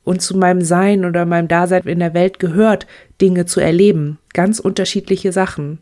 [0.03, 2.87] Und zu meinem Sein oder meinem Dasein in der Welt gehört,
[3.19, 4.17] Dinge zu erleben.
[4.33, 5.79] Ganz unterschiedliche Sachen.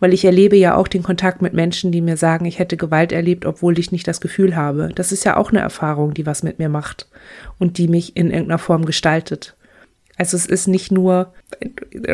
[0.00, 3.12] Weil ich erlebe ja auch den Kontakt mit Menschen, die mir sagen, ich hätte Gewalt
[3.12, 4.90] erlebt, obwohl ich nicht das Gefühl habe.
[4.94, 7.08] Das ist ja auch eine Erfahrung, die was mit mir macht
[7.58, 9.56] und die mich in irgendeiner Form gestaltet.
[10.16, 11.32] Also es ist nicht nur,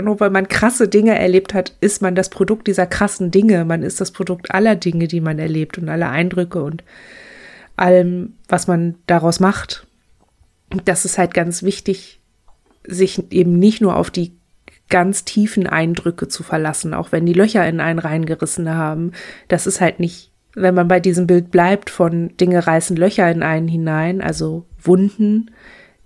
[0.02, 3.64] nur weil man krasse Dinge erlebt hat, ist man das Produkt dieser krassen Dinge.
[3.64, 6.82] Man ist das Produkt aller Dinge, die man erlebt und aller Eindrücke und
[7.76, 9.86] allem, was man daraus macht.
[10.84, 12.20] Das ist halt ganz wichtig,
[12.86, 14.32] sich eben nicht nur auf die
[14.88, 19.12] ganz tiefen Eindrücke zu verlassen, auch wenn die Löcher in einen reingerissen haben.
[19.48, 23.42] Das ist halt nicht, wenn man bei diesem Bild bleibt von Dinge reißen Löcher in
[23.42, 25.50] einen hinein, also Wunden,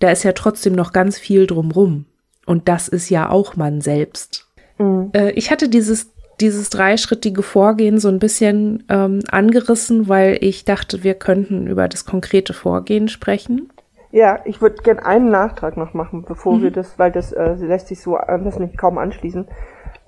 [0.05, 2.05] da ist ja trotzdem noch ganz viel drumrum.
[2.45, 4.47] Und das ist ja auch man selbst.
[4.77, 5.11] Mhm.
[5.15, 11.03] Äh, ich hatte dieses, dieses dreischrittige Vorgehen so ein bisschen ähm, angerissen, weil ich dachte,
[11.05, 13.71] wir könnten über das konkrete Vorgehen sprechen.
[14.11, 16.65] Ja, ich würde gerne einen Nachtrag noch machen, bevor mhm.
[16.65, 19.49] wir das, weil das äh, lässt sich so anders nicht kaum anschließen.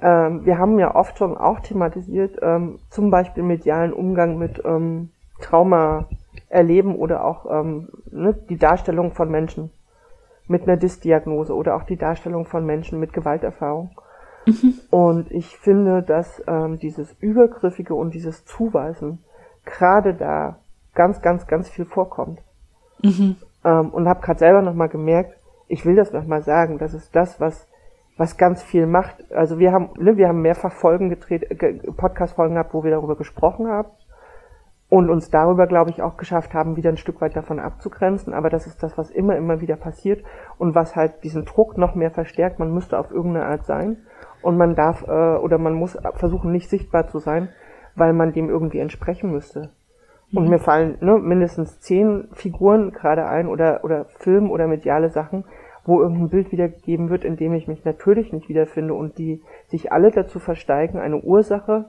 [0.02, 5.08] Ähm, wir haben ja oft schon auch thematisiert, ähm, zum Beispiel medialen Umgang mit ähm,
[5.40, 6.06] Trauma
[6.50, 9.70] erleben oder auch ähm, ne, die Darstellung von Menschen
[10.48, 13.90] mit einer Dysdiagnose oder auch die Darstellung von Menschen mit Gewalterfahrung.
[14.46, 14.74] Mhm.
[14.90, 19.18] Und ich finde, dass ähm, dieses Übergriffige und dieses Zuweisen
[19.64, 20.58] gerade da
[20.94, 22.40] ganz, ganz, ganz viel vorkommt.
[23.02, 23.36] Mhm.
[23.64, 25.36] Ähm, und habe gerade selber nochmal gemerkt,
[25.68, 27.66] ich will das nochmal sagen, das ist das, was
[28.18, 29.30] was ganz viel macht.
[29.30, 31.46] Also wir haben, ne, wir haben mehrfach Folgen gedreht,
[31.98, 33.88] Podcast-Folgen gehabt, wo wir darüber gesprochen haben
[34.88, 38.32] und uns darüber, glaube ich, auch geschafft haben, wieder ein Stück weit davon abzugrenzen.
[38.32, 40.24] Aber das ist das, was immer, immer wieder passiert
[40.58, 42.58] und was halt diesen Druck noch mehr verstärkt.
[42.58, 43.96] Man müsste auf irgendeine Art sein
[44.42, 47.48] und man darf äh, oder man muss versuchen, nicht sichtbar zu sein,
[47.96, 49.70] weil man dem irgendwie entsprechen müsste.
[50.32, 50.50] Und mhm.
[50.50, 55.44] mir fallen ne, mindestens zehn Figuren gerade ein oder, oder Film oder mediale Sachen,
[55.84, 59.92] wo irgendein Bild wiedergegeben wird, in dem ich mich natürlich nicht wiederfinde und die sich
[59.92, 61.86] alle dazu versteigen, eine Ursache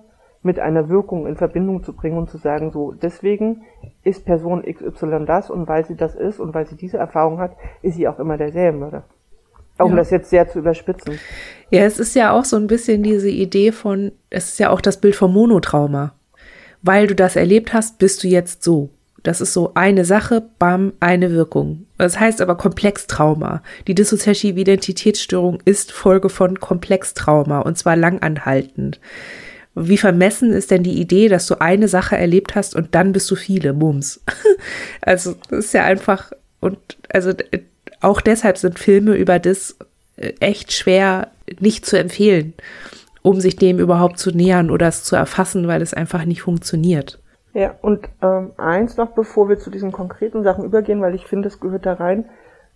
[0.47, 3.63] mit einer Wirkung in Verbindung zu bringen und zu sagen, so, deswegen
[4.03, 7.51] ist Person XY das und weil sie das ist und weil sie diese Erfahrung hat,
[7.81, 9.03] ist sie auch immer der Serienmörder.
[9.77, 9.97] Um ja.
[9.97, 11.19] das jetzt sehr zu überspitzen.
[11.69, 14.81] Ja, es ist ja auch so ein bisschen diese Idee von, es ist ja auch
[14.81, 16.13] das Bild vom Monotrauma.
[16.81, 18.89] Weil du das erlebt hast, bist du jetzt so.
[19.23, 21.85] Das ist so eine Sache, bam, eine Wirkung.
[21.97, 23.61] Das heißt aber Komplextrauma.
[23.87, 29.01] Die dissoziative Identitätsstörung ist Folge von Komplextrauma und zwar langanhaltend.
[29.79, 33.29] Wie vermessen ist denn die Idee, dass du eine Sache erlebt hast und dann bist
[33.29, 34.23] du viele, Mums.
[35.01, 37.31] also, das ist ja einfach, und also
[38.01, 39.77] auch deshalb sind Filme über das
[40.15, 42.53] äh, echt schwer nicht zu empfehlen,
[43.21, 47.19] um sich dem überhaupt zu nähern oder es zu erfassen, weil es einfach nicht funktioniert.
[47.53, 51.47] Ja, und ähm, eins noch, bevor wir zu diesen konkreten Sachen übergehen, weil ich finde,
[51.47, 52.25] es gehört da rein.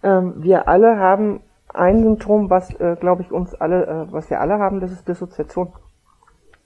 [0.04, 1.42] Ähm, wir alle haben
[1.74, 5.08] ein Symptom, was, äh, glaube ich, uns alle, äh, was wir alle haben, das ist
[5.08, 5.72] Dissoziation.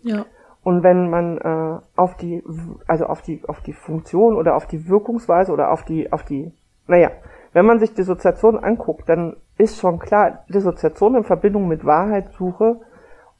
[0.06, 0.26] Ja.
[0.64, 2.44] Und wenn man äh, auf die,
[2.88, 6.52] also auf die, auf die Funktion oder auf die Wirkungsweise oder auf die, auf die,
[6.88, 7.12] naja,
[7.54, 12.82] wenn man sich Dissoziation anguckt, dann ist schon klar, Dissoziation in Verbindung mit Wahrheitssuche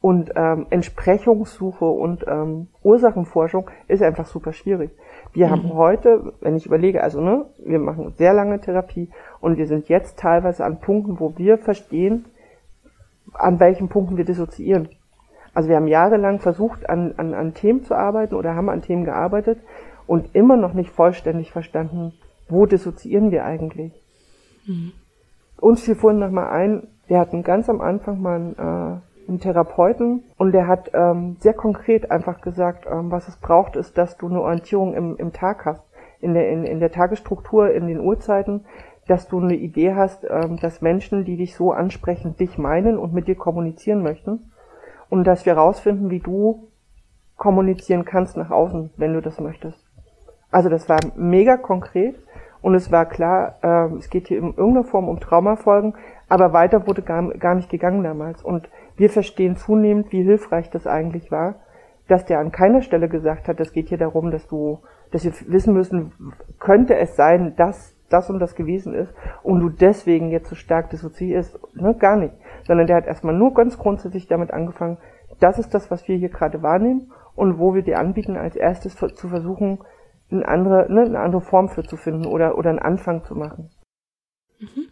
[0.00, 4.90] und ähm, Entsprechungssuche und ähm, Ursachenforschung ist einfach super schwierig.
[5.32, 5.50] Wir mhm.
[5.50, 9.88] haben heute, wenn ich überlege, also ne, wir machen sehr lange Therapie und wir sind
[9.88, 12.26] jetzt teilweise an Punkten, wo wir verstehen,
[13.34, 14.88] an welchen Punkten wir dissoziieren.
[15.56, 19.06] Also wir haben jahrelang versucht, an, an, an Themen zu arbeiten oder haben an Themen
[19.06, 19.58] gearbeitet
[20.06, 22.12] und immer noch nicht vollständig verstanden,
[22.46, 23.94] wo dissoziieren wir eigentlich.
[24.66, 24.92] Mhm.
[25.58, 30.24] Uns fiel vorhin nochmal ein, wir hatten ganz am Anfang mal einen, äh, einen Therapeuten
[30.36, 34.28] und der hat ähm, sehr konkret einfach gesagt, ähm, was es braucht, ist, dass du
[34.28, 35.82] eine Orientierung im, im Tag hast,
[36.20, 38.66] in der, in, in der Tagesstruktur, in den Uhrzeiten,
[39.08, 43.14] dass du eine Idee hast, ähm, dass Menschen, die dich so ansprechen, dich meinen und
[43.14, 44.52] mit dir kommunizieren möchten
[45.08, 46.68] und dass wir rausfinden, wie du
[47.36, 49.78] kommunizieren kannst nach außen, wenn du das möchtest.
[50.50, 52.16] Also das war mega konkret
[52.62, 55.94] und es war klar, äh, es geht hier in irgendeiner Form um Traumafolgen,
[56.28, 58.42] aber weiter wurde gar, gar nicht gegangen damals.
[58.42, 61.56] Und wir verstehen zunehmend, wie hilfreich das eigentlich war,
[62.08, 64.78] dass der an keiner Stelle gesagt hat, das geht hier darum, dass du,
[65.10, 66.12] dass wir wissen müssen,
[66.58, 70.90] könnte es sein, dass das und das gewesen ist und du deswegen jetzt so stark
[70.90, 72.34] dissoziierst, ne, gar nicht.
[72.66, 74.98] Sondern der hat erstmal nur ganz grundsätzlich damit angefangen,
[75.40, 78.96] das ist das, was wir hier gerade wahrnehmen und wo wir dir anbieten, als erstes
[78.96, 79.78] zu versuchen,
[80.30, 83.70] eine andere, ne, eine andere Form für zu finden oder, oder einen Anfang zu machen.
[84.58, 84.88] Mhm.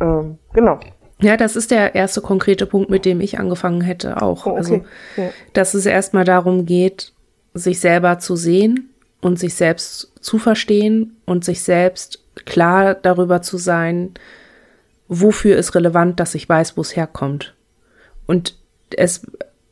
[0.00, 0.80] Ähm, genau.
[1.20, 4.46] Ja, das ist der erste konkrete Punkt, mit dem ich angefangen hätte auch.
[4.46, 4.58] Oh, okay.
[4.58, 4.74] Also,
[5.16, 5.30] ja.
[5.52, 7.14] dass es erstmal darum geht,
[7.54, 8.90] sich selber zu sehen
[9.22, 14.14] und sich selbst zu verstehen und sich selbst klar darüber zu sein,
[15.08, 17.54] wofür ist relevant, dass ich weiß, wo es herkommt.
[18.26, 18.56] Und
[18.96, 19.22] es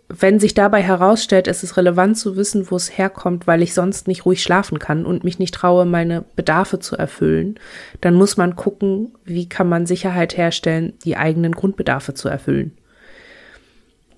[0.08, 4.06] wenn sich dabei herausstellt, es ist relevant zu wissen, wo es herkommt, weil ich sonst
[4.06, 7.58] nicht ruhig schlafen kann und mich nicht traue, meine Bedarfe zu erfüllen,
[8.00, 12.72] dann muss man gucken, wie kann man Sicherheit herstellen, die eigenen Grundbedarfe zu erfüllen.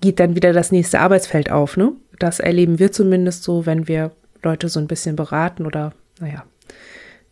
[0.01, 1.93] Geht dann wieder das nächste Arbeitsfeld auf, ne?
[2.19, 4.11] Das erleben wir zumindest so, wenn wir
[4.43, 6.43] Leute so ein bisschen beraten oder, naja,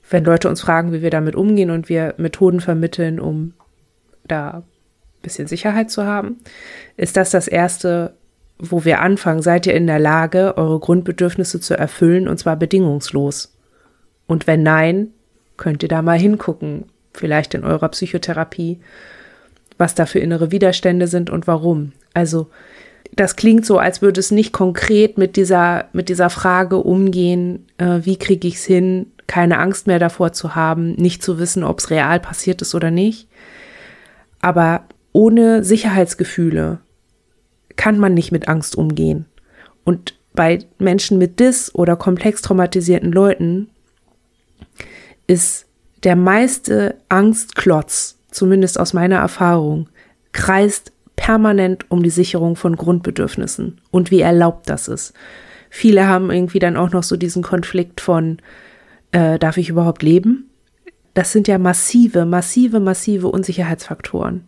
[0.10, 3.54] wenn Leute uns fragen, wie wir damit umgehen und wir Methoden vermitteln, um
[4.28, 4.64] da ein
[5.22, 6.38] bisschen Sicherheit zu haben,
[6.98, 8.14] ist das das erste,
[8.58, 13.56] wo wir anfangen, seid ihr in der Lage, eure Grundbedürfnisse zu erfüllen und zwar bedingungslos?
[14.28, 15.10] Und wenn nein,
[15.58, 18.80] könnt ihr da mal hingucken, vielleicht in eurer Psychotherapie,
[19.78, 21.92] was da für innere Widerstände sind und warum.
[22.14, 22.48] Also,
[23.16, 28.00] das klingt so, als würde es nicht konkret mit dieser, mit dieser Frage umgehen, äh,
[28.04, 31.80] wie kriege ich es hin, keine Angst mehr davor zu haben, nicht zu wissen, ob
[31.80, 33.28] es real passiert ist oder nicht.
[34.46, 36.78] Aber ohne Sicherheitsgefühle,
[37.78, 39.26] kann man nicht mit Angst umgehen.
[39.84, 43.72] Und bei Menschen mit Dis oder komplex traumatisierten Leuten
[45.26, 45.66] ist
[46.04, 49.90] der meiste Angstklotz, zumindest aus meiner Erfahrung,
[50.32, 55.16] kreist permanent um die Sicherung von Grundbedürfnissen und wie erlaubt das ist.
[55.72, 58.38] Viele haben irgendwie dann auch noch so diesen Konflikt von,
[59.12, 60.52] äh, darf ich überhaupt leben?
[61.16, 64.46] Das sind ja massive, massive, massive Unsicherheitsfaktoren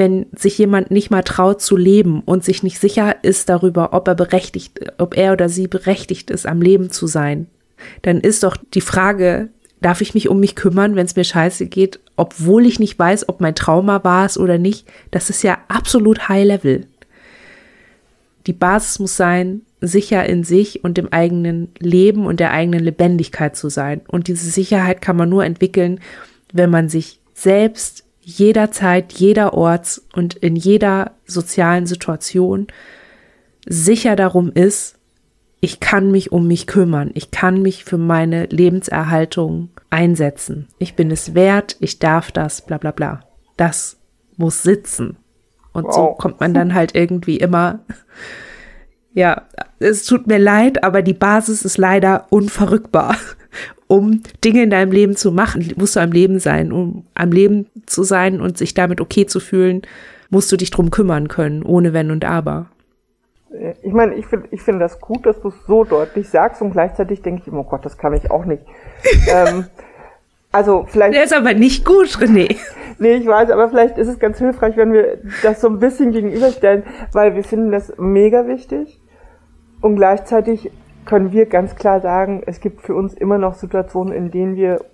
[0.00, 4.08] wenn sich jemand nicht mal traut zu leben und sich nicht sicher ist darüber, ob
[4.08, 7.48] er berechtigt, ob er oder sie berechtigt ist, am Leben zu sein,
[8.00, 9.50] dann ist doch die Frage,
[9.82, 13.28] darf ich mich um mich kümmern, wenn es mir scheiße geht, obwohl ich nicht weiß,
[13.28, 16.86] ob mein Trauma war es oder nicht, das ist ja absolut High Level.
[18.46, 23.56] Die Basis muss sein, sicher in sich und dem eigenen Leben und der eigenen Lebendigkeit
[23.56, 24.02] zu sein.
[24.08, 26.00] Und diese Sicherheit kann man nur entwickeln,
[26.52, 32.66] wenn man sich selbst jederzeit, jederorts und in jeder sozialen Situation
[33.66, 34.96] sicher darum ist,
[35.60, 40.68] ich kann mich um mich kümmern, ich kann mich für meine Lebenserhaltung einsetzen.
[40.78, 43.20] Ich bin es wert, ich darf das, bla bla bla.
[43.56, 43.98] Das
[44.36, 45.16] muss sitzen.
[45.72, 45.94] Und wow.
[45.94, 47.80] so kommt man dann halt irgendwie immer,
[49.12, 49.42] ja,
[49.78, 53.16] es tut mir leid, aber die Basis ist leider unverrückbar.
[53.88, 56.70] Um Dinge in deinem Leben zu machen, musst du am Leben sein.
[56.70, 59.82] Um am Leben zu sein und sich damit okay zu fühlen,
[60.28, 62.66] musst du dich drum kümmern können, ohne Wenn und Aber.
[63.82, 66.70] Ich meine, ich finde ich finde das gut, dass du es so deutlich sagst und
[66.70, 68.62] gleichzeitig denke ich, oh Gott, das kann ich auch nicht.
[69.28, 69.66] ähm,
[70.52, 71.14] also vielleicht.
[71.14, 72.56] Der ist aber nicht gut, René.
[73.00, 76.12] nee, ich weiß, aber vielleicht ist es ganz hilfreich, wenn wir das so ein bisschen
[76.12, 79.00] gegenüberstellen, weil wir finden das mega wichtig
[79.80, 80.70] und gleichzeitig
[81.06, 84.84] können wir ganz klar sagen, es gibt für uns immer noch Situationen, in denen wir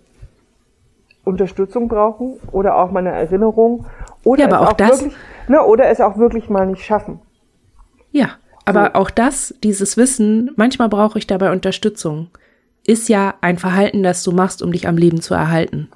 [1.25, 3.87] Unterstützung brauchen oder auch mal eine Erinnerung
[4.23, 5.16] oder ja, aber auch, auch das wirklich,
[5.49, 7.21] ne, oder es auch wirklich mal nicht schaffen.
[8.12, 8.31] Ja,
[8.64, 9.01] aber so.
[9.01, 12.29] auch das, dieses Wissen, manchmal brauche ich dabei Unterstützung,
[12.87, 15.88] ist ja ein Verhalten, das du machst, um dich am Leben zu erhalten.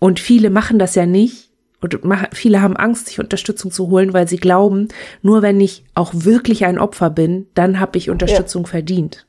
[0.00, 1.50] Und viele machen das ja nicht.
[1.80, 2.00] Und
[2.32, 4.88] viele haben Angst, sich Unterstützung zu holen, weil sie glauben,
[5.22, 8.70] nur wenn ich auch wirklich ein Opfer bin, dann habe ich Unterstützung ja.
[8.70, 9.26] verdient.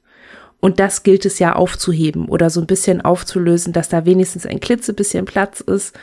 [0.59, 4.59] Und das gilt es ja aufzuheben oder so ein bisschen aufzulösen, dass da wenigstens ein
[4.59, 5.95] klitzebisschen Platz ist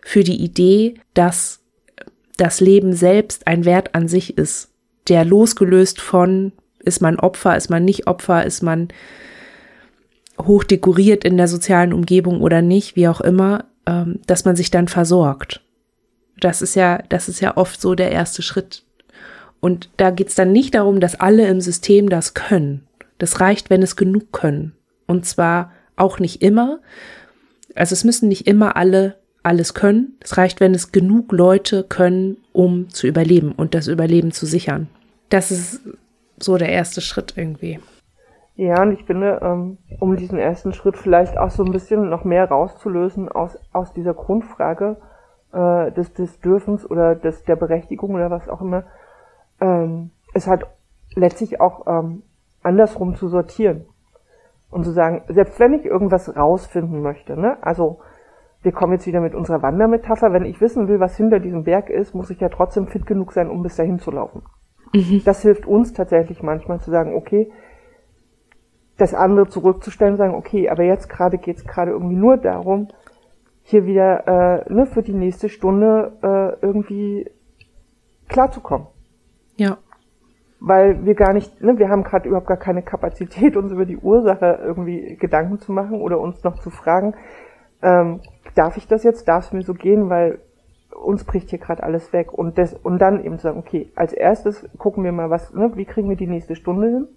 [0.00, 1.60] für die Idee, dass
[2.36, 4.72] das Leben selbst ein Wert an sich ist
[5.08, 8.88] der losgelöst von, ist man Opfer, ist man nicht Opfer, ist man
[10.40, 14.70] hoch dekoriert in der sozialen Umgebung oder nicht, wie auch immer, ähm, dass man sich
[14.70, 15.60] dann versorgt.
[16.38, 18.84] Das ist ja, das ist ja oft so der erste Schritt.
[19.60, 22.86] Und da geht's dann nicht darum, dass alle im System das können.
[23.18, 24.74] Das reicht, wenn es genug können.
[25.06, 26.80] Und zwar auch nicht immer.
[27.74, 30.16] Also es müssen nicht immer alle alles können.
[30.20, 34.88] Es reicht, wenn es genug Leute können, um zu überleben und das Überleben zu sichern.
[35.28, 35.80] Das ist
[36.38, 37.80] so der erste Schritt irgendwie.
[38.54, 42.24] Ja, und ich finde, ähm, um diesen ersten Schritt vielleicht auch so ein bisschen noch
[42.24, 44.98] mehr rauszulösen aus, aus dieser Grundfrage
[45.52, 48.84] äh, des, des Dürfens oder des, der Berechtigung oder was auch immer,
[49.60, 50.66] ähm, ist halt
[51.14, 52.22] letztlich auch ähm,
[52.62, 53.86] andersrum zu sortieren.
[54.70, 58.00] Und zu sagen, selbst wenn ich irgendwas rausfinden möchte, ne, also
[58.62, 60.32] wir kommen jetzt wieder mit unserer Wandermetapher.
[60.32, 63.32] Wenn ich wissen will, was hinter diesem Berg ist, muss ich ja trotzdem fit genug
[63.32, 64.42] sein, um bis dahin zu laufen.
[64.94, 65.22] Mhm.
[65.24, 67.50] Das hilft uns tatsächlich manchmal zu sagen, okay,
[69.02, 72.88] das andere zurückzustellen, sagen, okay, aber jetzt gerade geht es gerade irgendwie nur darum,
[73.64, 74.26] hier wieder
[74.68, 77.28] äh, ne, für die nächste Stunde äh, irgendwie
[78.28, 78.86] klarzukommen.
[79.56, 79.78] Ja.
[80.60, 83.96] Weil wir gar nicht, ne, wir haben gerade überhaupt gar keine Kapazität, uns über die
[83.96, 87.14] Ursache irgendwie Gedanken zu machen oder uns noch zu fragen,
[87.82, 88.20] ähm,
[88.54, 90.38] darf ich das jetzt, darf es mir so gehen, weil
[90.94, 92.32] uns bricht hier gerade alles weg.
[92.32, 95.72] Und, das, und dann eben zu sagen, okay, als erstes gucken wir mal, was, ne,
[95.74, 97.08] wie kriegen wir die nächste Stunde hin?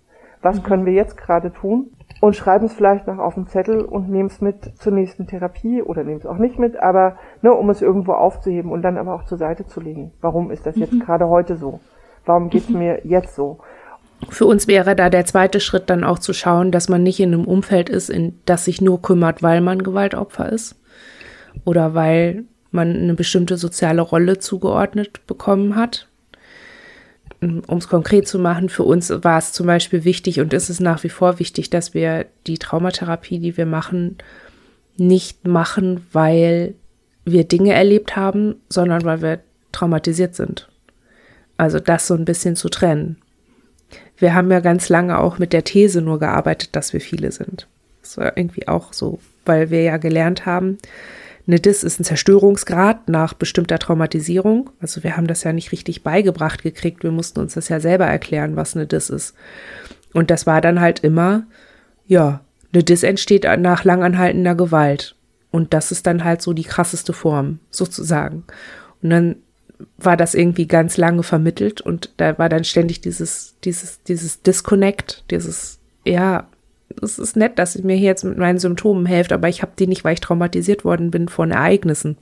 [0.45, 1.87] Was können wir jetzt gerade tun?
[2.21, 5.81] Und schreiben es vielleicht noch auf den Zettel und nehmen es mit zur nächsten Therapie
[5.81, 9.15] oder nehmen es auch nicht mit, aber ne, um es irgendwo aufzuheben und dann aber
[9.15, 10.11] auch zur Seite zu legen.
[10.21, 10.99] Warum ist das jetzt mhm.
[10.99, 11.79] gerade heute so?
[12.27, 12.77] Warum geht's mhm.
[12.77, 13.57] mir jetzt so?
[14.29, 17.33] Für uns wäre da der zweite Schritt dann auch zu schauen, dass man nicht in
[17.33, 20.79] einem Umfeld ist, in das sich nur kümmert, weil man Gewaltopfer ist
[21.63, 26.07] oder weil man eine bestimmte soziale Rolle zugeordnet bekommen hat.
[27.67, 30.79] Um es konkret zu machen, für uns war es zum Beispiel wichtig und ist es
[30.79, 34.17] nach wie vor wichtig, dass wir die Traumatherapie, die wir machen,
[34.97, 36.75] nicht machen, weil
[37.25, 39.39] wir Dinge erlebt haben, sondern weil wir
[39.71, 40.69] traumatisiert sind.
[41.57, 43.17] Also das so ein bisschen zu trennen.
[44.17, 47.67] Wir haben ja ganz lange auch mit der These nur gearbeitet, dass wir viele sind.
[48.01, 50.77] Das war irgendwie auch so, weil wir ja gelernt haben,
[51.47, 54.71] eine DIS ist ein Zerstörungsgrad nach bestimmter Traumatisierung.
[54.79, 57.03] Also wir haben das ja nicht richtig beigebracht gekriegt.
[57.03, 59.35] Wir mussten uns das ja selber erklären, was eine DIS ist.
[60.13, 61.45] Und das war dann halt immer,
[62.07, 62.41] ja,
[62.73, 65.15] eine DIS entsteht nach langanhaltender Gewalt.
[65.51, 68.43] Und das ist dann halt so die krasseste Form, sozusagen.
[69.01, 69.35] Und dann
[69.97, 75.25] war das irgendwie ganz lange vermittelt und da war dann ständig dieses, dieses, dieses Disconnect,
[75.31, 76.47] dieses, ja,
[77.01, 79.73] es ist nett, dass ihr mir hier jetzt mit meinen Symptomen helft, aber ich habe
[79.77, 82.17] die nicht, weil ich traumatisiert worden bin von Ereignissen.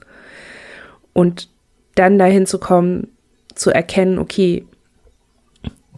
[1.14, 1.50] Und
[1.96, 3.10] dann dahin zu kommen,
[3.56, 4.66] zu erkennen, okay,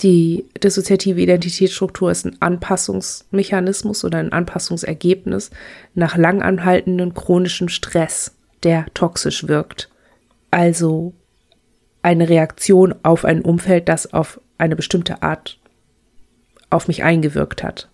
[0.02, 5.52] die dissoziative Identitätsstruktur ist ein Anpassungsmechanismus oder ein Anpassungsergebnis
[5.94, 9.90] nach langanhaltenden chronischen Stress, der toxisch wirkt.
[10.52, 11.14] Also
[12.02, 15.60] eine Reaktion auf ein Umfeld, das auf eine bestimmte Art
[16.70, 17.90] auf mich eingewirkt hat.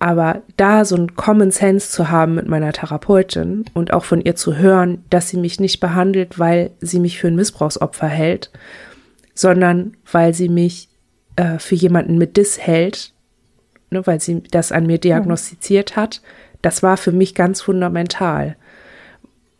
[0.00, 4.34] Aber da so ein Common Sense zu haben mit meiner Therapeutin und auch von ihr
[4.34, 8.50] zu hören, dass sie mich nicht behandelt, weil sie mich für ein Missbrauchsopfer hält,
[9.34, 10.88] sondern weil sie mich
[11.36, 13.12] äh, für jemanden mit Dis hält,
[13.90, 16.22] ne, weil sie das an mir diagnostiziert hat.
[16.62, 18.56] Das war für mich ganz fundamental.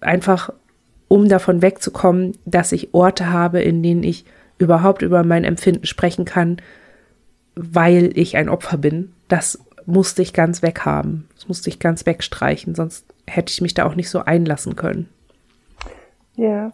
[0.01, 0.55] Einfach,
[1.09, 4.24] um davon wegzukommen, dass ich Orte habe, in denen ich
[4.57, 6.57] überhaupt über mein Empfinden sprechen kann,
[7.57, 9.12] weil ich ein Opfer bin.
[9.28, 11.28] Das musste ich ganz weghaben.
[11.34, 15.08] Das musste ich ganz wegstreichen, sonst hätte ich mich da auch nicht so einlassen können.
[16.36, 16.72] Ja.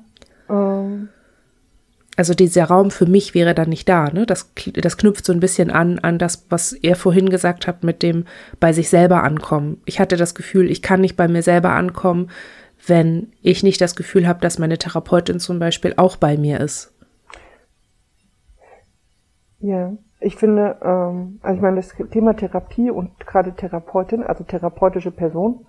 [0.48, 0.56] Um.
[0.56, 1.08] Ähm.
[2.18, 4.08] Also dieser Raum für mich wäre dann nicht da.
[4.10, 4.24] Ne?
[4.24, 8.02] Das, das knüpft so ein bisschen an an das, was er vorhin gesagt hat mit
[8.02, 8.24] dem
[8.58, 9.82] bei sich selber ankommen.
[9.84, 12.30] Ich hatte das Gefühl, ich kann nicht bei mir selber ankommen,
[12.86, 16.90] wenn ich nicht das Gefühl habe, dass meine Therapeutin zum Beispiel auch bei mir ist.
[19.60, 25.10] Ja, ich finde, ähm, also ich meine, das Thema Therapie und gerade Therapeutin, also therapeutische
[25.10, 25.66] Person,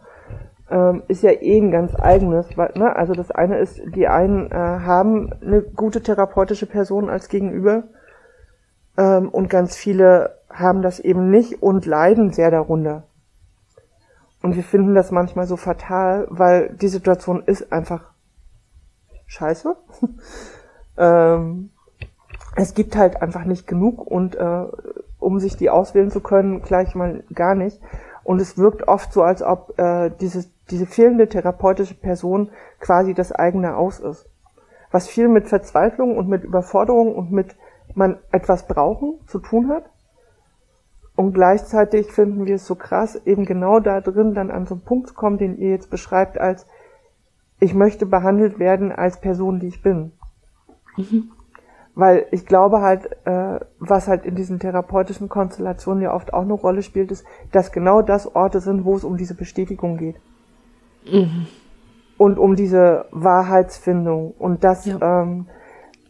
[0.69, 2.57] ähm, ist ja eh ein ganz eigenes.
[2.57, 2.95] Weil, ne?
[2.95, 7.83] Also das eine ist, die einen äh, haben eine gute therapeutische Person als Gegenüber
[8.97, 13.03] ähm, und ganz viele haben das eben nicht und leiden sehr darunter.
[14.41, 18.11] Und wir finden das manchmal so fatal, weil die Situation ist einfach
[19.25, 19.75] scheiße.
[20.97, 21.71] ähm,
[22.57, 24.65] es gibt halt einfach nicht genug und äh,
[25.19, 27.79] um sich die auswählen zu können, gleich mal gar nicht.
[28.23, 32.49] Und es wirkt oft so, als ob äh, dieses, diese fehlende therapeutische Person
[32.79, 34.27] quasi das eigene Aus ist.
[34.91, 37.55] Was viel mit Verzweiflung und mit Überforderung und mit
[37.93, 39.85] man etwas brauchen zu tun hat.
[41.15, 44.83] Und gleichzeitig finden wir es so krass, eben genau da drin dann an so einen
[44.83, 46.65] Punkt zu kommen, den ihr jetzt beschreibt, als
[47.59, 50.11] ich möchte behandelt werden als Person, die ich bin.
[50.95, 51.31] Mhm.
[51.99, 56.53] Weil ich glaube halt, äh, was halt in diesen therapeutischen Konstellationen ja oft auch eine
[56.53, 60.17] Rolle spielt, ist, dass genau das Orte sind, wo es um diese Bestätigung geht.
[61.11, 61.47] Mhm.
[62.19, 64.35] Und um diese Wahrheitsfindung.
[64.37, 65.23] Und das, ja.
[65.23, 65.47] ähm,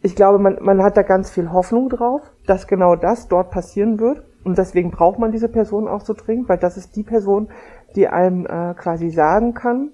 [0.02, 3.98] ich glaube, man, man hat da ganz viel Hoffnung drauf, dass genau das dort passieren
[3.98, 4.22] wird.
[4.44, 7.48] Und deswegen braucht man diese Person auch so dringend, weil das ist die Person,
[7.96, 9.88] die einem äh, quasi sagen kann,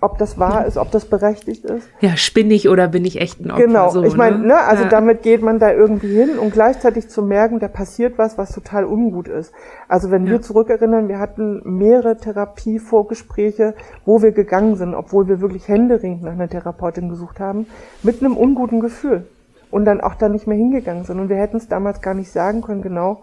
[0.00, 1.88] ob das wahr ist, ob das berechtigt ist.
[2.00, 3.64] Ja, spinne ich oder bin ich echt ein Opfer?
[3.64, 4.48] Genau, so, ich meine, ne?
[4.48, 4.60] ne?
[4.60, 4.88] also ja.
[4.88, 8.84] damit geht man da irgendwie hin und gleichzeitig zu merken, da passiert was, was total
[8.84, 9.52] ungut ist.
[9.88, 10.32] Also wenn ja.
[10.32, 13.74] wir zurückerinnern, wir hatten mehrere Therapievorgespräche,
[14.04, 17.66] wo wir gegangen sind, obwohl wir wirklich händeringend nach einer Therapeutin gesucht haben,
[18.02, 19.26] mit einem unguten Gefühl
[19.70, 21.18] und dann auch da nicht mehr hingegangen sind.
[21.18, 23.22] Und wir hätten es damals gar nicht sagen können, genau,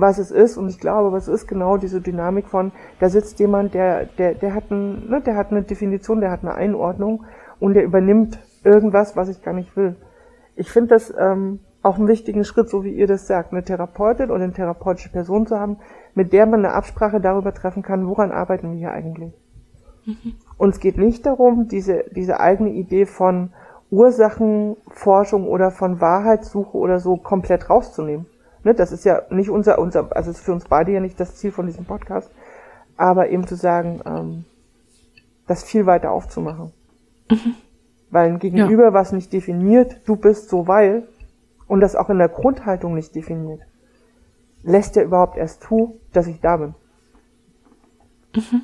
[0.00, 0.56] was es ist.
[0.56, 4.54] Und ich glaube, was ist genau diese Dynamik von, da sitzt jemand, der, der, der
[4.54, 7.24] hat ein, ne, der hat eine Definition, der hat eine Einordnung
[7.58, 9.96] und der übernimmt irgendwas, was ich gar nicht will.
[10.56, 14.30] Ich finde das ähm, auch einen wichtigen Schritt, so wie ihr das sagt, eine Therapeutin
[14.30, 15.78] oder eine therapeutische Person zu haben,
[16.14, 19.32] mit der man eine Absprache darüber treffen kann, woran arbeiten wir hier eigentlich.
[20.04, 20.34] Mhm.
[20.58, 23.52] Und es geht nicht darum, diese, diese eigene Idee von
[23.90, 28.26] Ursachenforschung oder von Wahrheitssuche oder so komplett rauszunehmen.
[28.62, 31.36] Ne, das ist ja nicht unser, unser, also ist für uns beide ja nicht das
[31.36, 32.30] Ziel von diesem Podcast,
[32.96, 34.44] aber eben zu sagen, ähm,
[35.46, 36.72] das viel weiter aufzumachen.
[37.30, 37.54] Mhm.
[38.10, 38.92] Weil ein Gegenüber, ja.
[38.92, 41.08] was nicht definiert, du bist so weil,
[41.66, 43.60] und das auch in der Grundhaltung nicht definiert,
[44.62, 46.74] lässt ja überhaupt erst zu, dass ich da bin.
[48.34, 48.62] Mhm.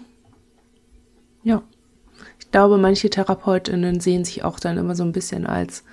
[1.43, 1.63] Ja.
[2.39, 5.85] Ich glaube, manche TherapeutInnen sehen sich auch dann immer so ein bisschen als,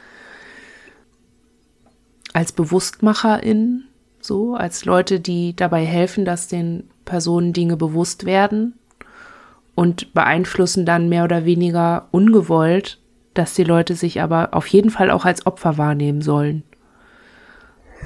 [2.34, 3.88] als BewusstmacherInnen
[4.24, 8.74] so als Leute, die dabei helfen, dass den Personen Dinge bewusst werden
[9.76, 13.00] und beeinflussen dann mehr oder weniger ungewollt,
[13.34, 16.64] dass die Leute sich aber auf jeden Fall auch als Opfer wahrnehmen sollen.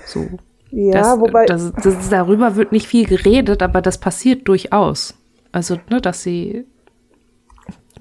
[0.05, 0.27] So.
[0.71, 1.45] Ja, das, wobei.
[1.45, 5.15] Das, das, darüber wird nicht viel geredet, aber das passiert durchaus.
[5.51, 6.65] Also, ne, dass sie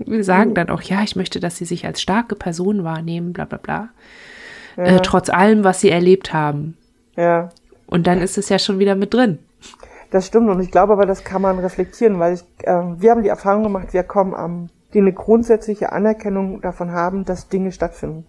[0.04, 3.44] wir sagen dann auch, ja, ich möchte, dass sie sich als starke Person wahrnehmen, bla
[3.44, 3.88] bla bla.
[4.76, 4.84] Ja.
[4.84, 6.76] Äh, trotz allem, was sie erlebt haben.
[7.16, 7.50] Ja.
[7.86, 9.38] Und dann ist es ja schon wieder mit drin.
[10.10, 13.22] Das stimmt und ich glaube aber, das kann man reflektieren, weil ich, äh, wir haben
[13.22, 18.24] die Erfahrung gemacht, wir kommen am, die eine grundsätzliche Anerkennung davon haben, dass Dinge stattfinden.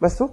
[0.00, 0.30] Weißt du?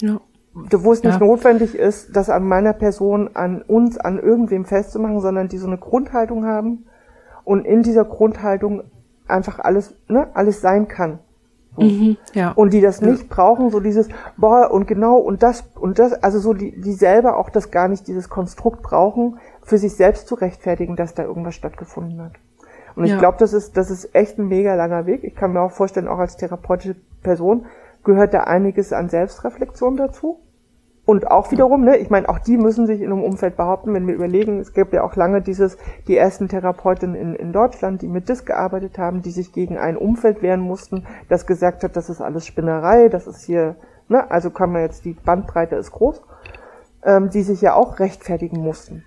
[0.00, 0.20] Ja.
[0.52, 1.26] Wo es nicht ja.
[1.26, 5.78] notwendig ist, das an meiner Person, an uns, an irgendwem festzumachen, sondern die so eine
[5.78, 6.86] Grundhaltung haben
[7.44, 8.84] und in dieser Grundhaltung
[9.26, 11.18] einfach alles, ne, alles sein kann.
[11.76, 12.52] Mhm, ja.
[12.52, 16.38] Und die das nicht brauchen, so dieses, boah, und genau, und das, und das, also
[16.38, 20.34] so die, die selber auch das gar nicht, dieses Konstrukt brauchen, für sich selbst zu
[20.36, 22.32] rechtfertigen, dass da irgendwas stattgefunden hat.
[22.96, 23.18] Und ich ja.
[23.18, 25.24] glaube, das ist, das ist echt ein mega langer Weg.
[25.24, 27.66] Ich kann mir auch vorstellen, auch als therapeutische Person
[28.04, 30.38] gehört da einiges an Selbstreflexion dazu.
[31.06, 34.06] Und auch wiederum, ne, ich meine, auch die müssen sich in einem Umfeld behaupten, wenn
[34.06, 35.76] wir überlegen, es gibt ja auch lange dieses,
[36.08, 39.98] die ersten Therapeutinnen in, in Deutschland, die mit DIS gearbeitet haben, die sich gegen ein
[39.98, 43.76] Umfeld wehren mussten, das gesagt hat, das ist alles Spinnerei, das ist hier,
[44.08, 46.22] ne, also kann man jetzt, die Bandbreite ist groß,
[47.04, 49.04] ähm, die sich ja auch rechtfertigen mussten.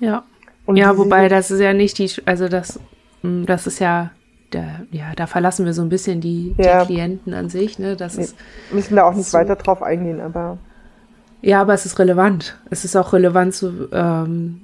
[0.00, 0.24] Ja.
[0.64, 2.80] Und ja, wobei das ist ja nicht die, also das,
[3.20, 4.10] hm, das ist ja,
[4.52, 6.80] der, ja, da verlassen wir so ein bisschen die, ja.
[6.80, 7.96] die Klienten an sich, ne?
[7.96, 8.36] Das nee, ist,
[8.72, 10.58] müssen da auch nicht so, weiter drauf eingehen, aber.
[11.42, 12.56] Ja, aber es ist relevant.
[12.70, 14.62] Es ist auch relevant zu, ähm,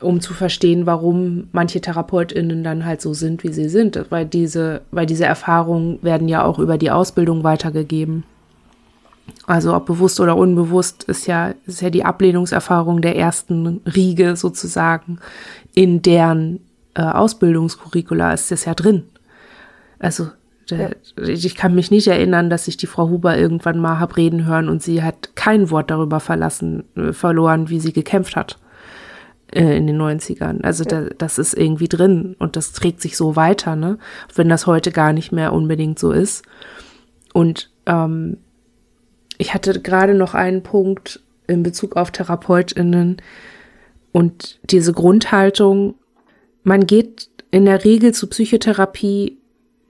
[0.00, 4.04] um zu verstehen, warum manche TherapeutInnen dann halt so sind, wie sie sind.
[4.10, 8.24] Weil diese, weil diese Erfahrungen werden ja auch über die Ausbildung weitergegeben.
[9.46, 15.18] Also ob bewusst oder unbewusst ist ja, ist ja die Ablehnungserfahrung der ersten Riege sozusagen
[15.74, 16.60] in deren
[16.94, 19.04] äh, Ausbildungskurricula ist das ja drin.
[19.98, 20.28] Also
[20.68, 20.90] ja.
[21.16, 24.68] ich kann mich nicht erinnern, dass ich die Frau Huber irgendwann mal hab reden hören
[24.68, 28.60] und sie hat kein Wort darüber verlassen, äh, verloren, wie sie gekämpft hat
[29.52, 30.62] äh, in den 90ern.
[30.62, 33.98] Also da, das ist irgendwie drin und das trägt sich so weiter, ne?
[34.32, 36.44] Wenn das heute gar nicht mehr unbedingt so ist.
[37.32, 38.36] Und ähm,
[39.36, 43.16] ich hatte gerade noch einen Punkt in Bezug auf TherapeutInnen
[44.12, 45.96] und diese Grundhaltung,
[46.62, 49.38] man geht in der Regel zu Psychotherapie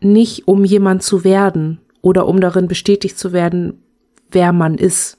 [0.00, 3.82] nicht, um jemand zu werden oder um darin bestätigt zu werden,
[4.30, 5.18] wer man ist.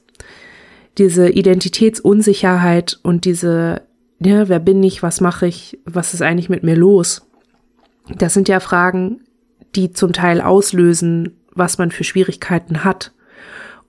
[0.98, 3.82] Diese Identitätsunsicherheit und diese,
[4.20, 7.26] ja, wer bin ich, was mache ich, was ist eigentlich mit mir los?
[8.08, 9.20] Das sind ja Fragen,
[9.74, 13.12] die zum Teil auslösen, was man für Schwierigkeiten hat.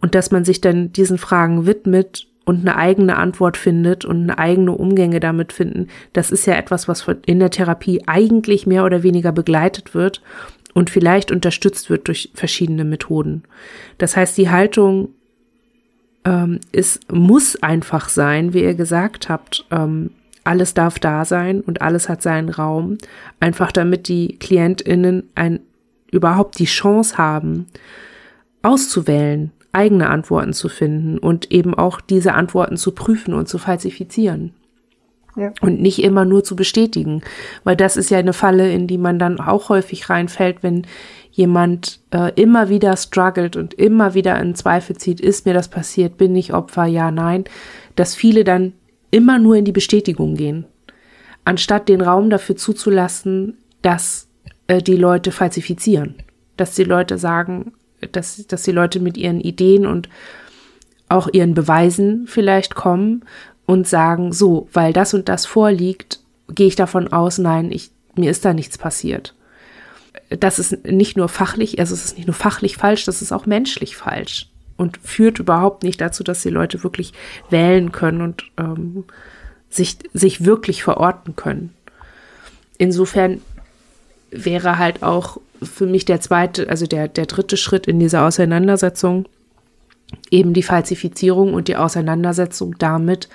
[0.01, 4.37] Und dass man sich dann diesen Fragen widmet und eine eigene Antwort findet und eine
[4.37, 9.03] eigene Umgänge damit finden, das ist ja etwas, was in der Therapie eigentlich mehr oder
[9.03, 10.21] weniger begleitet wird
[10.73, 13.43] und vielleicht unterstützt wird durch verschiedene Methoden.
[13.97, 15.09] Das heißt, die Haltung
[16.25, 19.65] ähm, ist, muss einfach sein, wie ihr gesagt habt.
[19.71, 20.11] Ähm,
[20.43, 22.97] alles darf da sein und alles hat seinen Raum,
[23.39, 25.59] einfach damit die KlientInnen ein,
[26.11, 27.67] überhaupt die Chance haben,
[28.61, 34.53] auszuwählen, eigene Antworten zu finden und eben auch diese Antworten zu prüfen und zu falsifizieren.
[35.35, 35.51] Ja.
[35.59, 37.21] Und nicht immer nur zu bestätigen,
[37.65, 40.87] weil das ist ja eine Falle, in die man dann auch häufig reinfällt, wenn
[41.35, 46.17] jemand äh, immer wieder struggelt und immer wieder in Zweifel zieht, ist mir das passiert,
[46.17, 47.43] bin ich Opfer, ja, nein,
[47.97, 48.71] dass viele dann
[49.11, 50.65] immer nur in die Bestätigung gehen,
[51.43, 54.29] anstatt den Raum dafür zuzulassen, dass
[54.67, 56.15] äh, die Leute falsifizieren,
[56.55, 57.73] dass die Leute sagen,
[58.13, 60.07] dass, dass die Leute mit ihren Ideen und
[61.09, 63.25] auch ihren Beweisen vielleicht kommen
[63.65, 68.31] und sagen, so, weil das und das vorliegt, gehe ich davon aus, nein, ich, mir
[68.31, 69.35] ist da nichts passiert.
[70.29, 73.45] Das ist nicht nur fachlich, also es ist nicht nur fachlich falsch, das ist auch
[73.45, 77.13] menschlich falsch und führt überhaupt nicht dazu, dass die Leute wirklich
[77.49, 79.05] wählen können und ähm,
[79.69, 81.73] sich, sich wirklich verorten können.
[82.77, 83.41] Insofern
[84.31, 89.25] wäre halt auch für mich der zweite, also der, der dritte Schritt in dieser Auseinandersetzung
[90.29, 93.29] eben die Falsifizierung und die Auseinandersetzung damit,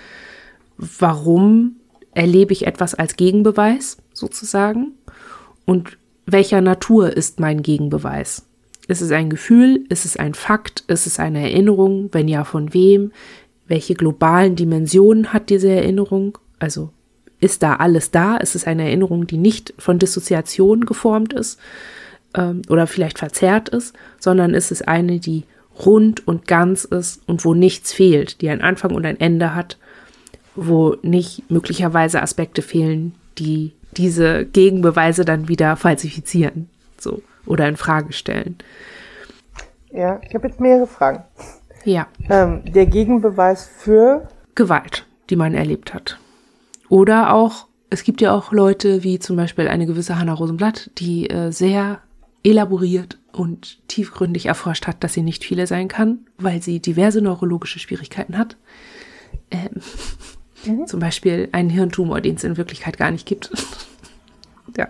[0.76, 1.76] warum
[2.12, 4.93] erlebe ich etwas als Gegenbeweis sozusagen
[5.64, 5.97] und
[6.33, 8.47] welcher Natur ist mein Gegenbeweis?
[8.89, 9.85] Ist es ein Gefühl?
[9.89, 10.85] Ist es ein Fakt?
[10.89, 12.09] Ist es eine Erinnerung?
[12.12, 13.12] Wenn ja, von wem?
[13.68, 16.39] Welche globalen Dimensionen hat diese Erinnerung?
[16.59, 16.91] Also
[17.41, 18.37] ist da alles da?
[18.37, 21.59] Ist es eine Erinnerung, die nicht von Dissoziation geformt ist
[22.35, 25.45] ähm, oder vielleicht verzerrt ist, sondern ist es eine, die
[25.87, 29.78] rund und ganz ist und wo nichts fehlt, die einen Anfang und ein Ende hat,
[30.55, 36.68] wo nicht möglicherweise Aspekte fehlen, die diese Gegenbeweise dann wieder falsifizieren,
[36.99, 38.57] so oder in Frage stellen.
[39.93, 41.24] Ja, ich habe jetzt mehrere Fragen.
[41.84, 42.07] Ja.
[42.28, 46.18] Ähm, der Gegenbeweis für Gewalt, die man erlebt hat.
[46.88, 51.30] Oder auch, es gibt ja auch Leute wie zum Beispiel eine gewisse Hanna Rosenblatt, die
[51.30, 52.01] äh, sehr
[52.43, 57.78] elaboriert und tiefgründig erforscht hat, dass sie nicht viele sein kann, weil sie diverse neurologische
[57.78, 58.57] Schwierigkeiten hat.
[59.51, 59.80] Ähm,
[60.65, 60.87] mhm.
[60.87, 63.51] Zum Beispiel einen Hirntumor, den es in Wirklichkeit gar nicht gibt.
[64.77, 64.89] ja.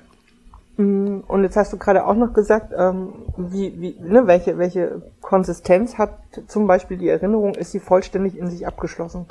[0.76, 5.02] Mm, und jetzt hast du gerade auch noch gesagt, ähm, wie, wie, ne, welche, welche
[5.20, 9.26] Konsistenz hat zum Beispiel die Erinnerung, ist sie vollständig in sich abgeschlossen.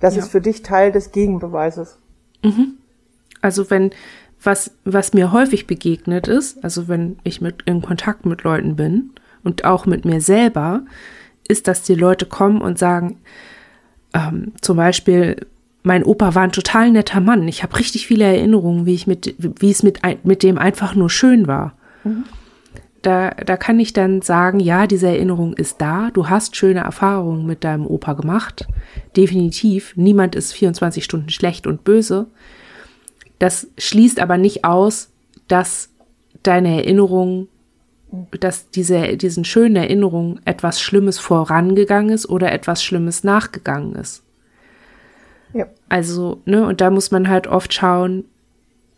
[0.00, 0.22] Das ja.
[0.22, 1.98] ist für dich Teil des Gegenbeweises.
[2.42, 2.74] Mhm.
[3.42, 3.90] Also wenn,
[4.42, 9.10] was, was mir häufig begegnet ist, also wenn ich mit, in Kontakt mit Leuten bin
[9.44, 10.82] und auch mit mir selber,
[11.46, 13.18] ist, dass die Leute kommen und sagen,
[14.14, 15.46] ähm, zum Beispiel,
[15.82, 17.48] mein Opa war ein total netter Mann.
[17.48, 21.08] Ich habe richtig viele Erinnerungen, wie ich mit, wie es mit, mit dem einfach nur
[21.08, 21.74] schön war.
[22.04, 22.24] Mhm.
[23.02, 26.10] Da, da kann ich dann sagen, ja, diese Erinnerung ist da.
[26.12, 28.66] Du hast schöne Erfahrungen mit deinem Opa gemacht.
[29.16, 29.94] Definitiv.
[29.96, 32.26] Niemand ist 24 Stunden schlecht und böse.
[33.38, 35.10] Das schließt aber nicht aus,
[35.48, 35.88] dass
[36.42, 37.48] deine Erinnerung,
[38.38, 44.22] dass diese, diesen schönen Erinnerungen etwas Schlimmes vorangegangen ist oder etwas Schlimmes nachgegangen ist.
[45.52, 45.66] Ja.
[45.88, 48.24] Also, ne, und da muss man halt oft schauen.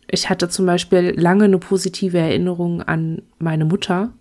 [0.07, 4.11] Ich hatte zum Beispiel lange eine positive Erinnerung an meine Mutter.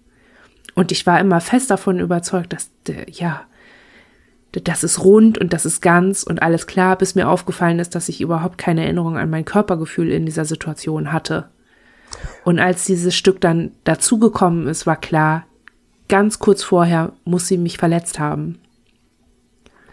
[0.75, 2.71] Und ich war immer fest davon überzeugt, dass,
[3.11, 3.43] ja,
[4.53, 8.09] das ist rund und das ist ganz und alles klar, bis mir aufgefallen ist, dass
[8.09, 11.49] ich überhaupt keine Erinnerung an mein Körpergefühl in dieser Situation hatte.
[12.45, 15.47] Und als dieses Stück dann dazugekommen ist, war klar,
[16.09, 18.59] ganz kurz vorher muss sie mich verletzt haben.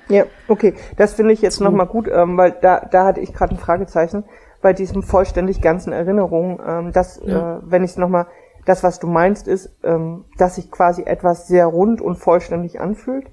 [0.10, 0.74] Ja, okay.
[0.98, 4.26] Das finde ich jetzt nochmal gut, ähm, weil da, da hatte ich gerade ein Fragezeichen
[4.62, 7.58] bei diesem vollständig ganzen Erinnerungen, ähm, dass, ja.
[7.58, 8.28] äh, wenn ich es nochmal,
[8.66, 13.28] das, was du meinst, ist, ähm, dass sich quasi etwas sehr rund und vollständig anfühlt.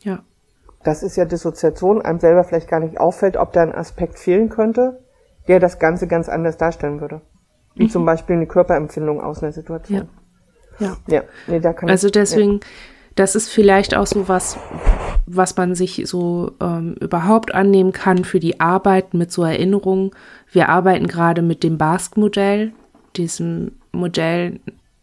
[0.00, 0.20] Ja.
[0.82, 4.48] Das ist ja Dissoziation, einem selber vielleicht gar nicht auffällt, ob da ein Aspekt fehlen
[4.48, 5.00] könnte,
[5.48, 7.20] der das Ganze ganz anders darstellen würde.
[7.74, 7.90] Wie mhm.
[7.90, 10.08] zum Beispiel eine Körperempfindung aus einer Situation.
[10.78, 10.86] Ja.
[10.86, 10.96] Ja.
[11.06, 11.22] ja.
[11.46, 12.60] Nee, da kann also deswegen, ja.
[13.16, 14.58] Das ist vielleicht auch so was,
[15.26, 20.10] was man sich so ähm, überhaupt annehmen kann für die Arbeit mit so Erinnerungen.
[20.52, 22.72] Wir arbeiten gerade mit dem Basque-Modell,
[23.16, 24.60] diesem Modell,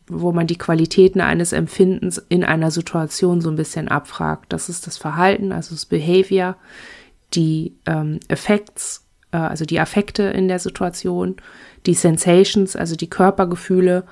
[0.07, 4.53] wo man die Qualitäten eines Empfindens in einer Situation so ein bisschen abfragt.
[4.53, 6.55] Das ist das Verhalten, also das Behavior,
[7.33, 11.37] die ähm, Effects, äh, also die Affekte in der Situation,
[11.87, 14.03] die Sensations, also die Körpergefühle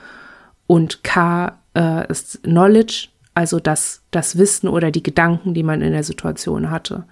[0.66, 5.94] und K äh, ist Knowledge, also das, das Wissen oder die Gedanken, die man in
[5.94, 7.06] der Situation hatte.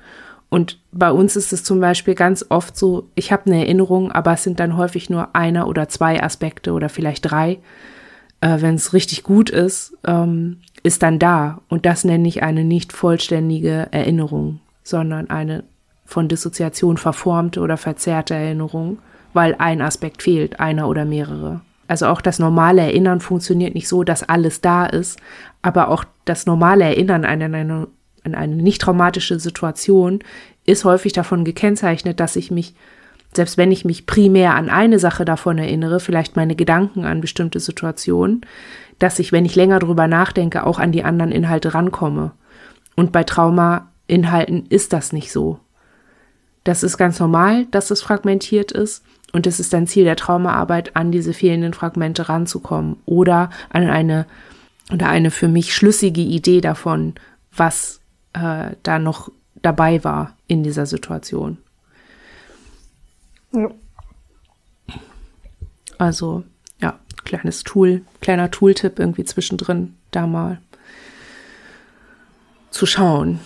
[0.49, 4.33] Und bei uns ist es zum Beispiel ganz oft so, ich habe eine Erinnerung, aber
[4.33, 7.59] es sind dann häufig nur einer oder zwei Aspekte oder vielleicht drei.
[8.41, 11.61] Äh, Wenn es richtig gut ist, ähm, ist dann da.
[11.69, 15.63] Und das nenne ich eine nicht vollständige Erinnerung, sondern eine
[16.05, 18.97] von Dissoziation verformte oder verzerrte Erinnerung,
[19.33, 21.61] weil ein Aspekt fehlt, einer oder mehrere.
[21.87, 25.19] Also auch das normale Erinnern funktioniert nicht so, dass alles da ist,
[25.61, 27.87] aber auch das normale Erinnern an eine,
[28.23, 30.19] an eine nicht traumatische Situation
[30.65, 32.75] ist häufig davon gekennzeichnet, dass ich mich,
[33.33, 37.59] selbst wenn ich mich primär an eine Sache davon erinnere, vielleicht meine Gedanken an bestimmte
[37.59, 38.45] Situationen,
[38.99, 42.31] dass ich, wenn ich länger drüber nachdenke, auch an die anderen Inhalte rankomme.
[42.95, 45.59] Und bei Trauma-Inhalten ist das nicht so.
[46.63, 49.03] Das ist ganz normal, dass es fragmentiert ist.
[49.31, 54.25] Und es ist ein Ziel der Traumaarbeit, an diese fehlenden Fragmente ranzukommen oder an eine
[54.91, 57.15] oder eine für mich schlüssige Idee davon,
[57.55, 57.99] was
[58.33, 59.31] äh, da noch
[59.61, 61.57] dabei war in dieser Situation.
[63.51, 63.69] Ja.
[65.97, 66.43] Also,
[66.79, 70.59] ja, kleines Tool, kleiner Tooltip irgendwie zwischendrin, da mal
[72.71, 73.39] zu schauen.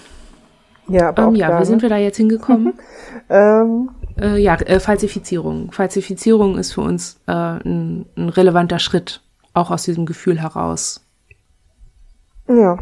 [0.88, 2.74] Ja, aber ähm, ja, wie sind wir da jetzt hingekommen?
[3.30, 3.90] ähm,
[4.20, 5.72] äh, ja, äh, Falsifizierung.
[5.72, 9.22] Falsifizierung ist für uns äh, ein, ein relevanter Schritt,
[9.54, 11.03] auch aus diesem Gefühl heraus.
[12.48, 12.80] Ja.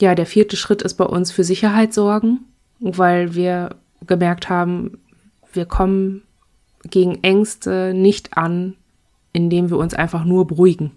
[0.00, 2.40] Ja, der vierte Schritt ist bei uns für Sicherheit sorgen,
[2.80, 3.76] weil wir
[4.06, 4.98] gemerkt haben,
[5.52, 6.22] wir kommen
[6.84, 8.74] gegen Ängste nicht an,
[9.32, 10.90] indem wir uns einfach nur beruhigen.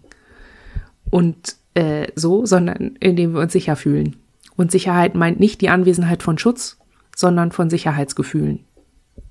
[1.11, 4.15] Und äh, so, sondern indem wir uns sicher fühlen.
[4.55, 6.77] Und Sicherheit meint nicht die Anwesenheit von Schutz,
[7.15, 8.65] sondern von Sicherheitsgefühlen.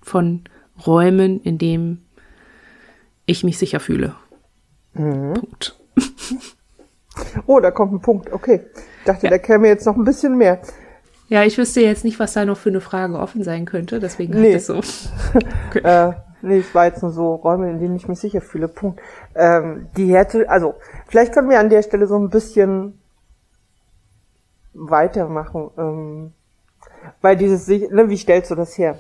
[0.03, 0.43] Von
[0.87, 2.05] Räumen, in denen
[3.27, 4.15] ich mich sicher fühle.
[4.93, 5.35] Mhm.
[5.35, 5.77] Punkt.
[7.47, 8.33] Oh, da kommt ein Punkt.
[8.33, 8.61] Okay.
[8.99, 9.31] Ich dachte, ja.
[9.31, 10.61] da käme jetzt noch ein bisschen mehr.
[11.29, 14.41] Ja, ich wüsste jetzt nicht, was da noch für eine Frage offen sein könnte, deswegen
[14.41, 14.53] nee.
[14.53, 14.75] hat es so.
[15.69, 15.81] Okay.
[15.83, 16.13] äh,
[16.43, 18.69] nee, es war jetzt nur so Räume, in denen ich mich sicher fühle.
[18.69, 19.01] Punkt.
[19.35, 20.75] Ähm, die Härte, also
[21.09, 23.01] vielleicht können wir an der Stelle so ein bisschen
[24.75, 25.71] weitermachen.
[25.79, 26.33] Ähm,
[27.21, 28.99] weil dieses, ne, wie stellst du das her?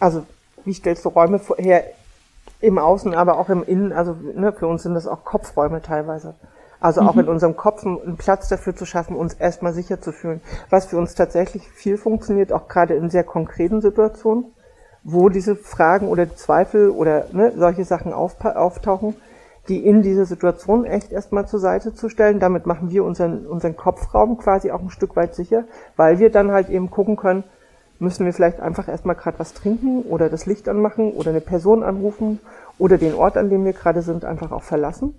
[0.00, 0.26] Also,
[0.64, 1.84] wie stellst du Räume her
[2.60, 3.92] im Außen, aber auch im Innen?
[3.92, 6.34] Also, ne, für uns sind das auch Kopfräume teilweise.
[6.80, 7.20] Also auch mhm.
[7.20, 10.40] in unserem Kopf einen Platz dafür zu schaffen, uns erstmal sicher zu fühlen.
[10.70, 14.52] Was für uns tatsächlich viel funktioniert, auch gerade in sehr konkreten Situationen,
[15.02, 19.16] wo diese Fragen oder Zweifel oder ne, solche Sachen auftauchen,
[19.68, 22.40] die in dieser Situation echt erstmal zur Seite zu stellen.
[22.40, 25.64] Damit machen wir unseren, unseren Kopfraum quasi auch ein Stück weit sicher,
[25.96, 27.44] weil wir dann halt eben gucken können,
[27.98, 31.82] müssen wir vielleicht einfach erstmal gerade was trinken oder das Licht anmachen oder eine Person
[31.82, 32.40] anrufen
[32.78, 35.14] oder den Ort, an dem wir gerade sind, einfach auch verlassen.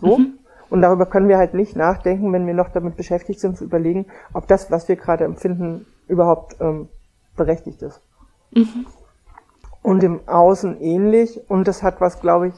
[0.00, 0.18] So.
[0.18, 0.39] Mhm.
[0.70, 4.06] Und darüber können wir halt nicht nachdenken, wenn wir noch damit beschäftigt sind, zu überlegen,
[4.32, 6.88] ob das, was wir gerade empfinden, überhaupt ähm,
[7.36, 8.00] berechtigt ist.
[8.52, 8.86] Mhm.
[9.82, 11.40] Und im Außen ähnlich.
[11.50, 12.54] Und das hat was, glaube ich,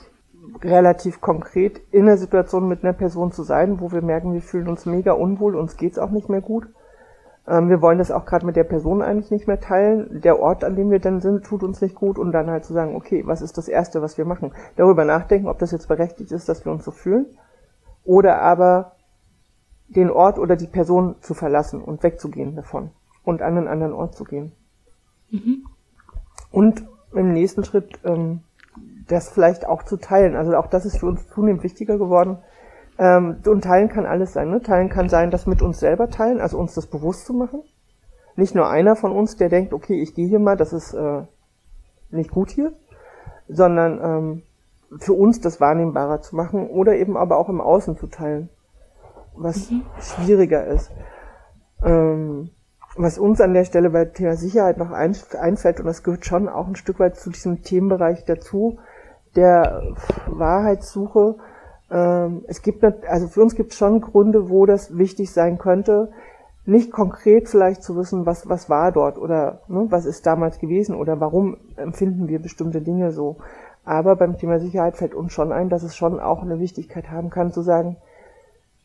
[0.62, 4.68] relativ konkret in der Situation mit einer Person zu sein, wo wir merken, wir fühlen
[4.68, 6.68] uns mega unwohl, uns geht's auch nicht mehr gut.
[7.48, 10.20] Ähm, wir wollen das auch gerade mit der Person eigentlich nicht mehr teilen.
[10.20, 12.74] Der Ort, an dem wir dann sind, tut uns nicht gut und dann halt zu
[12.74, 14.52] sagen, okay, was ist das Erste, was wir machen?
[14.76, 17.26] Darüber nachdenken, ob das jetzt berechtigt ist, dass wir uns so fühlen
[18.04, 18.92] oder aber
[19.88, 22.90] den Ort oder die Person zu verlassen und wegzugehen davon
[23.24, 24.52] und an einen anderen Ort zu gehen.
[25.30, 25.66] Mhm.
[26.50, 28.40] Und im nächsten Schritt ähm,
[29.08, 30.36] das vielleicht auch zu teilen.
[30.36, 32.38] Also auch das ist für uns zunehmend wichtiger geworden.
[32.98, 34.50] Ähm, und teilen kann alles sein.
[34.50, 34.62] Ne?
[34.62, 37.62] Teilen kann sein, das mit uns selber teilen, also uns das bewusst zu machen.
[38.36, 41.22] Nicht nur einer von uns, der denkt, okay, ich gehe hier mal, das ist äh,
[42.10, 42.72] nicht gut hier,
[43.48, 44.42] sondern ähm,
[44.98, 48.48] für uns das wahrnehmbarer zu machen oder eben aber auch im Außen zu teilen,
[49.34, 49.82] was mhm.
[50.00, 50.90] schwieriger ist.
[51.84, 52.50] Ähm,
[52.96, 56.66] was uns an der Stelle bei Thema Sicherheit noch einfällt, und das gehört schon auch
[56.66, 58.78] ein Stück weit zu diesem Themenbereich dazu,
[59.34, 59.94] der
[60.26, 61.36] Wahrheitssuche.
[61.90, 66.10] Ähm, es gibt, also für uns gibt es schon Gründe, wo das wichtig sein könnte,
[66.64, 70.94] nicht konkret vielleicht zu wissen, was, was war dort oder ne, was ist damals gewesen
[70.94, 73.38] oder warum empfinden wir bestimmte Dinge so.
[73.84, 77.30] Aber beim Thema Sicherheit fällt uns schon ein, dass es schon auch eine Wichtigkeit haben
[77.30, 77.96] kann, zu sagen,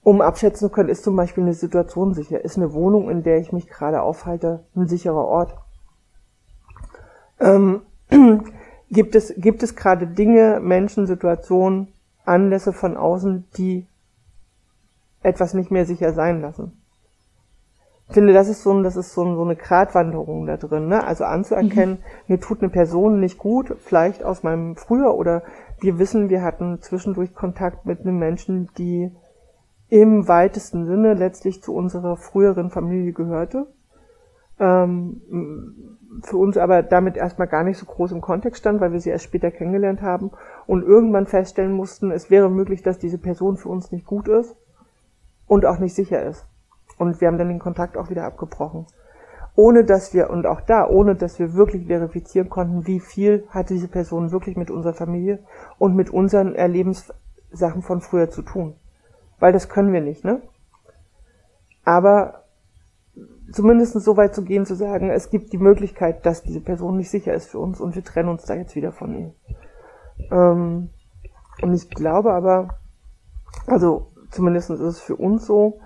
[0.03, 3.39] um abschätzen zu können, ist zum Beispiel eine Situation sicher, ist eine Wohnung, in der
[3.39, 5.53] ich mich gerade aufhalte, ein sicherer Ort.
[7.39, 7.81] Ähm,
[8.89, 11.89] gibt es, gibt es gerade Dinge, Menschen, Situationen,
[12.23, 13.85] Anlässe von außen, die
[15.23, 16.81] etwas nicht mehr sicher sein lassen?
[18.09, 20.87] Ich finde, das ist so, ein, das ist so, ein, so eine Gratwanderung da drin,
[20.87, 21.03] ne?
[21.03, 22.03] Also anzuerkennen, mhm.
[22.27, 25.43] mir tut eine Person nicht gut, vielleicht aus meinem früher oder
[25.81, 29.11] wir wissen, wir hatten zwischendurch Kontakt mit einem Menschen, die
[29.89, 33.67] im weitesten Sinne letztlich zu unserer früheren Familie gehörte.
[34.59, 35.21] Ähm,
[36.23, 39.09] für uns aber damit erstmal gar nicht so groß im Kontext stand, weil wir sie
[39.09, 40.31] erst später kennengelernt haben
[40.65, 44.55] und irgendwann feststellen mussten, es wäre möglich, dass diese Person für uns nicht gut ist
[45.45, 46.47] und auch nicht sicher ist.
[46.97, 48.85] Und wir haben dann den Kontakt auch wieder abgebrochen.
[49.55, 53.73] Ohne dass wir, und auch da, ohne dass wir wirklich verifizieren konnten, wie viel hatte
[53.73, 55.39] diese Person wirklich mit unserer Familie
[55.79, 58.75] und mit unseren Erlebenssachen von früher zu tun.
[59.39, 60.41] Weil das können wir nicht, ne?
[61.83, 62.43] Aber
[63.51, 67.09] zumindest so weit zu gehen, zu sagen, es gibt die Möglichkeit, dass diese Person nicht
[67.09, 69.33] sicher ist für uns und wir trennen uns da jetzt wieder von ihr.
[70.31, 70.89] Ähm,
[71.61, 72.77] und ich glaube aber,
[73.65, 75.79] also zumindest ist es für uns so,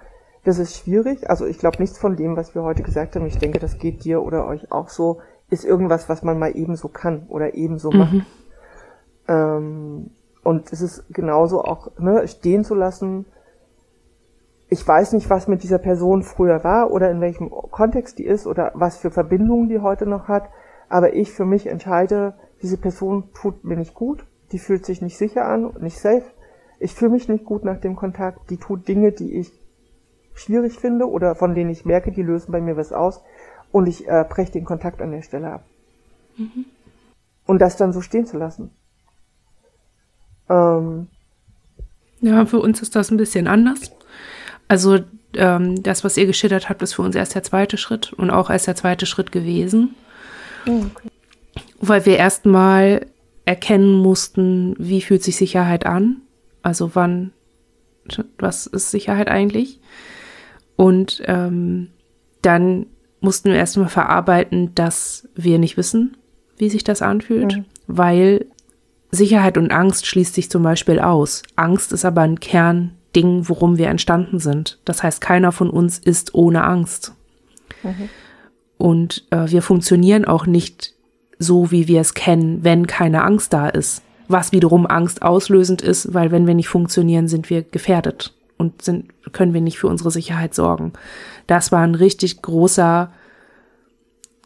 [0.44, 1.30] das ist schwierig.
[1.30, 4.04] Also ich glaube, nichts von dem, was wir heute gesagt haben, ich denke, das geht
[4.04, 5.20] dir oder euch auch so,
[5.50, 7.98] ist irgendwas, was man mal ebenso kann oder ebenso mhm.
[7.98, 8.14] macht.
[9.28, 10.12] Ähm,
[10.44, 13.26] und es ist genauso auch ne, stehen zu lassen.
[14.70, 18.48] Ich weiß nicht, was mit dieser Person früher war oder in welchem Kontext die ist
[18.48, 20.50] oder was für Verbindungen die heute noch hat.
[20.90, 25.18] Aber ich für mich entscheide, diese Person tut mir nicht gut, die fühlt sich nicht
[25.18, 26.24] sicher an, nicht safe.
[26.80, 29.61] Ich fühle mich nicht gut nach dem Kontakt, die tut Dinge, die ich
[30.34, 33.22] schwierig finde oder von denen ich merke, die lösen bei mir was aus
[33.72, 35.66] und ich äh, breche den Kontakt an der Stelle ab.
[36.38, 36.66] Mhm.
[37.46, 38.72] Und das dann so stehen zu lassen.
[40.50, 41.08] Ähm,
[42.22, 43.92] ja, für uns ist das ein bisschen anders.
[44.68, 45.00] Also
[45.34, 48.50] ähm, das, was ihr geschildert habt, ist für uns erst der zweite Schritt und auch
[48.50, 49.96] erst der zweite Schritt gewesen.
[50.68, 51.10] Oh, okay.
[51.80, 53.08] Weil wir erstmal
[53.46, 56.22] erkennen mussten, wie fühlt sich Sicherheit an?
[56.62, 57.34] Also wann,
[58.38, 59.80] was ist Sicherheit eigentlich?
[60.82, 61.90] Und ähm,
[62.42, 62.88] dann
[63.20, 66.18] mussten wir erstmal verarbeiten, dass wir nicht wissen,
[66.58, 67.66] wie sich das anfühlt, mhm.
[67.86, 68.48] weil
[69.12, 71.44] Sicherheit und Angst schließt sich zum Beispiel aus.
[71.56, 74.80] Angst ist aber ein Kernding, worum wir entstanden sind.
[74.84, 77.14] Das heißt, keiner von uns ist ohne Angst.
[77.84, 78.10] Mhm.
[78.80, 80.96] Und äh, wir funktionieren auch nicht
[81.38, 84.02] so, wie wir es kennen, wenn keine Angst da ist.
[84.28, 89.10] Was wiederum Angst auslösend ist, weil wenn wir nicht funktionieren, sind wir gefährdet und sind,
[89.34, 90.94] können wir nicht für unsere Sicherheit sorgen.
[91.48, 93.12] Das war ein richtig großer,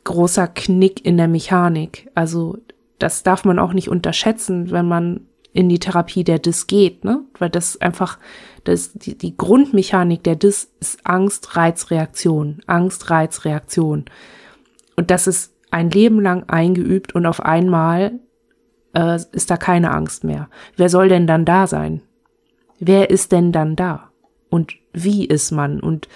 [0.04, 2.10] großer Knick in der Mechanik.
[2.16, 2.58] Also
[2.98, 7.22] das darf man auch nicht unterschätzen, wenn man in die Therapie der DIS geht, ne?
[7.40, 8.20] Weil das einfach,
[8.66, 12.60] das, die, die Grundmechanik der DIS ist Angst, Reiz, Reaktion.
[12.66, 14.06] Angst, Reiz, Reaktion.
[14.98, 18.20] Und das ist ein Leben lang eingeübt und auf einmal
[18.96, 20.50] äh, ist da keine Angst mehr.
[20.76, 22.02] Wer soll denn dann da sein?
[22.88, 24.12] Wer ist denn dann da?
[24.50, 25.80] Und wie ist man?
[25.80, 26.08] Und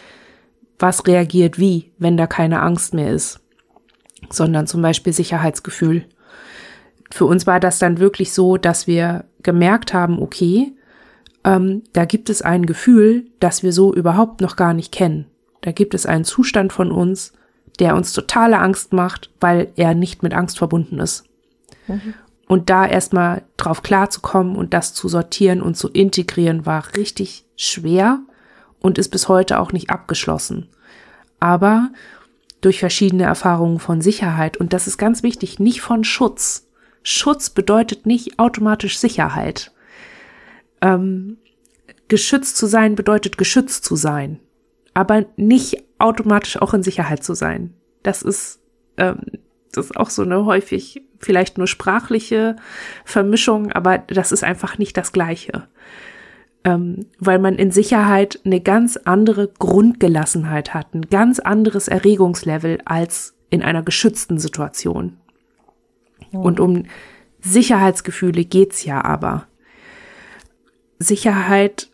[0.77, 3.39] was reagiert wie, wenn da keine Angst mehr ist?
[4.29, 6.05] Sondern zum Beispiel Sicherheitsgefühl.
[7.09, 10.73] Für uns war das dann wirklich so, dass wir gemerkt haben, okay,
[11.43, 15.25] ähm, da gibt es ein Gefühl, das wir so überhaupt noch gar nicht kennen.
[15.61, 17.33] Da gibt es einen Zustand von uns,
[17.79, 21.23] der uns totale Angst macht, weil er nicht mit Angst verbunden ist.
[21.87, 22.13] Mhm.
[22.49, 28.21] Und da erstmal drauf klarzukommen und das zu sortieren und zu integrieren, war richtig schwer
[28.79, 30.67] und ist bis heute auch nicht abgeschlossen.
[31.39, 31.91] Aber
[32.59, 36.67] durch verschiedene Erfahrungen von Sicherheit, und das ist ganz wichtig, nicht von Schutz.
[37.03, 39.71] Schutz bedeutet nicht automatisch Sicherheit.
[40.81, 41.37] Ähm,
[42.07, 44.39] geschützt zu sein bedeutet geschützt zu sein,
[44.95, 47.75] aber nicht automatisch auch in Sicherheit zu sein.
[48.01, 48.59] Das ist
[48.97, 49.19] ähm,
[49.71, 52.55] Das ist auch so eine häufig vielleicht nur sprachliche
[53.05, 55.67] Vermischung, aber das ist einfach nicht das Gleiche.
[56.63, 63.35] Ähm, weil man in Sicherheit eine ganz andere Grundgelassenheit hat, ein ganz anderes Erregungslevel als
[63.49, 65.17] in einer geschützten Situation.
[66.31, 66.39] Ja.
[66.39, 66.83] Und um
[67.41, 69.47] Sicherheitsgefühle geht's ja aber.
[70.99, 71.89] Sicherheit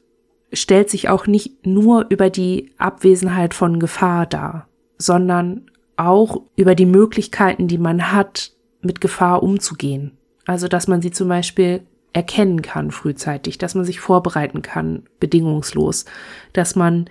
[0.52, 4.68] stellt sich auch nicht nur über die Abwesenheit von Gefahr dar,
[4.98, 10.12] sondern auch über die Möglichkeiten, die man hat, mit Gefahr umzugehen.
[10.46, 11.82] Also, dass man sie zum Beispiel
[12.14, 16.06] erkennen kann frühzeitig, dass man sich vorbereiten kann, bedingungslos,
[16.54, 17.10] dass man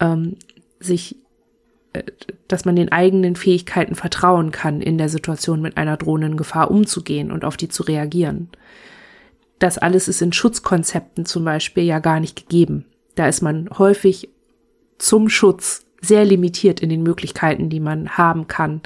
[0.00, 0.36] ähm,
[0.78, 1.16] sich,
[1.92, 2.04] äh,
[2.48, 7.32] dass man den eigenen Fähigkeiten vertrauen kann, in der Situation mit einer drohenden Gefahr umzugehen
[7.32, 8.48] und auf die zu reagieren.
[9.58, 12.86] Das alles ist in Schutzkonzepten zum Beispiel ja gar nicht gegeben.
[13.14, 14.30] Da ist man häufig
[14.98, 18.82] zum Schutz sehr limitiert in den Möglichkeiten, die man haben kann,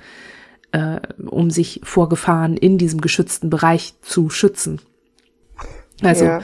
[0.73, 4.81] äh, um sich vor Gefahren in diesem geschützten Bereich zu schützen.
[6.03, 6.43] Also ja.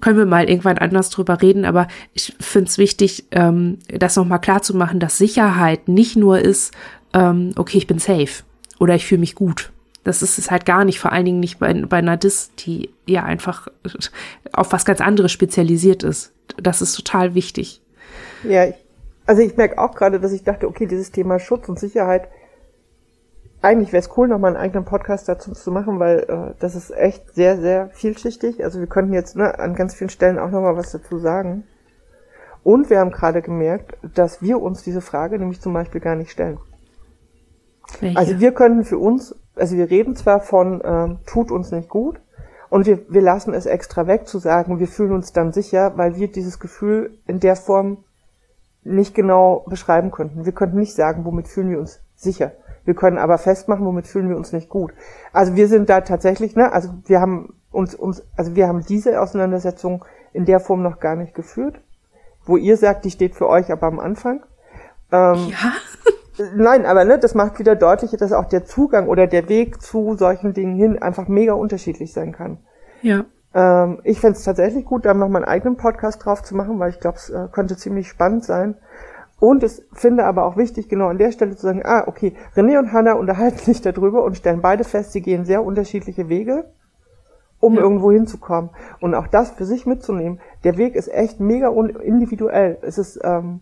[0.00, 4.40] können wir mal irgendwann anders drüber reden, aber ich finde es wichtig, ähm, das nochmal
[4.40, 6.74] klar zu machen, dass Sicherheit nicht nur ist,
[7.14, 8.44] ähm, okay, ich bin safe
[8.78, 9.72] oder ich fühle mich gut.
[10.04, 12.90] Das ist es halt gar nicht, vor allen Dingen nicht bei, bei einer Dis, die
[13.06, 13.68] ja einfach
[14.52, 16.32] auf was ganz anderes spezialisiert ist.
[16.56, 17.80] Das ist total wichtig.
[18.42, 18.72] Ja,
[19.30, 22.26] also ich merke auch gerade, dass ich dachte, okay, dieses Thema Schutz und Sicherheit,
[23.62, 26.90] eigentlich wäre es cool, nochmal einen eigenen Podcast dazu zu machen, weil äh, das ist
[26.90, 28.64] echt sehr, sehr vielschichtig.
[28.64, 31.62] Also wir könnten jetzt ne, an ganz vielen Stellen auch nochmal was dazu sagen.
[32.64, 36.32] Und wir haben gerade gemerkt, dass wir uns diese Frage nämlich zum Beispiel gar nicht
[36.32, 36.58] stellen.
[38.00, 38.18] Welche?
[38.18, 42.20] Also wir könnten für uns, also wir reden zwar von, ähm, tut uns nicht gut,
[42.68, 46.16] und wir, wir lassen es extra weg zu sagen, wir fühlen uns dann sicher, weil
[46.16, 47.98] wir dieses Gefühl in der Form
[48.82, 50.44] nicht genau beschreiben könnten.
[50.44, 52.52] Wir könnten nicht sagen, womit fühlen wir uns sicher.
[52.84, 54.92] Wir können aber festmachen, womit fühlen wir uns nicht gut.
[55.32, 59.20] Also wir sind da tatsächlich, ne, also wir haben uns, uns, also wir haben diese
[59.20, 61.80] Auseinandersetzung in der Form noch gar nicht geführt,
[62.44, 64.42] wo ihr sagt, die steht für euch aber am Anfang.
[65.12, 65.72] Ähm, ja.
[66.56, 70.16] Nein, aber ne, das macht wieder deutlich, dass auch der Zugang oder der Weg zu
[70.16, 72.58] solchen Dingen hin einfach mega unterschiedlich sein kann.
[73.02, 73.24] Ja.
[73.52, 76.78] Ähm, ich fände es tatsächlich gut, da noch mal einen eigenen Podcast drauf zu machen,
[76.78, 78.76] weil ich glaube, es äh, könnte ziemlich spannend sein.
[79.40, 82.78] Und es finde aber auch wichtig, genau an der Stelle zu sagen, ah, okay, René
[82.78, 86.70] und Hannah unterhalten sich darüber und stellen beide fest, sie gehen sehr unterschiedliche Wege,
[87.58, 87.80] um ja.
[87.80, 88.70] irgendwo hinzukommen.
[89.00, 90.40] Und auch das für sich mitzunehmen.
[90.62, 92.78] Der Weg ist echt mega individuell.
[92.82, 93.60] Es ist, ähm,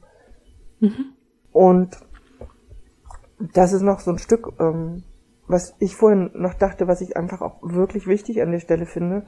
[0.80, 1.12] mhm.
[1.53, 1.97] und
[3.55, 5.05] das ist noch so ein Stück, ähm,
[5.47, 9.26] was ich vorhin noch dachte, was ich einfach auch wirklich wichtig an der Stelle finde.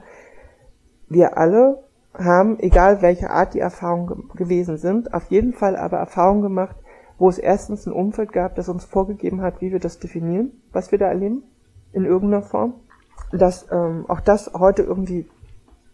[1.13, 1.83] Wir alle
[2.13, 6.77] haben, egal welche Art die Erfahrungen ge gewesen sind, auf jeden Fall aber Erfahrungen gemacht,
[7.17, 10.93] wo es erstens ein Umfeld gab, das uns vorgegeben hat, wie wir das definieren, was
[10.93, 11.43] wir da erleben,
[11.91, 12.75] in irgendeiner Form.
[13.33, 15.29] Dass ähm, auch das heute irgendwie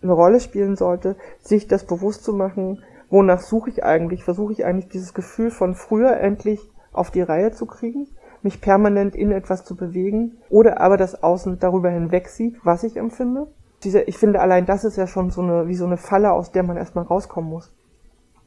[0.03, 4.65] eine Rolle spielen sollte, sich das bewusst zu machen, wonach suche ich eigentlich, versuche ich
[4.65, 6.59] eigentlich dieses Gefühl von früher endlich
[6.93, 8.07] auf die Reihe zu kriegen,
[8.43, 12.97] mich permanent in etwas zu bewegen oder aber das Außen darüber hinweg sieht, was ich
[12.97, 13.47] empfinde
[13.83, 16.51] diese, ich finde allein das ist ja schon so eine, wie so eine Falle, aus
[16.51, 17.71] der man erstmal rauskommen muss.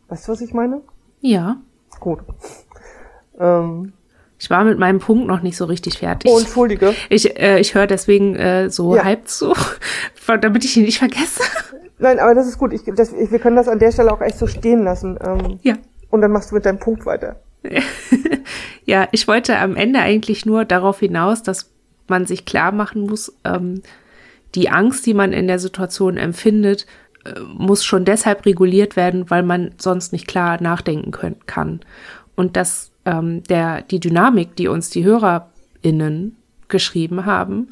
[0.08, 0.82] Weißt du, was ich meine?
[1.20, 1.58] Ja.
[2.00, 2.20] Gut.
[3.38, 3.92] Ähm,
[4.38, 6.30] ich war mit meinem Punkt noch nicht so richtig fertig.
[6.32, 6.94] Oh, entschuldige.
[7.10, 9.04] Ich, äh, ich höre deswegen äh, so ja.
[9.04, 9.54] halb zu,
[10.40, 11.42] damit ich ihn nicht vergesse.
[11.98, 12.72] Nein, aber das ist gut.
[12.72, 15.18] Ich, das, ich, wir können das an der Stelle auch echt so stehen lassen.
[15.22, 15.74] Ähm, ja.
[16.08, 17.36] Und dann machst du mit deinem Punkt weiter.
[18.84, 21.70] ja, ich wollte am Ende eigentlich nur darauf hinaus, dass
[22.08, 23.82] man sich klar machen muss, ähm,
[24.54, 26.86] die Angst, die man in der Situation empfindet,
[27.24, 31.80] äh, muss schon deshalb reguliert werden, weil man sonst nicht klar nachdenken können, kann.
[32.34, 36.36] Und dass ähm, der, die Dynamik, die uns die HörerInnen
[36.68, 37.68] geschrieben haben,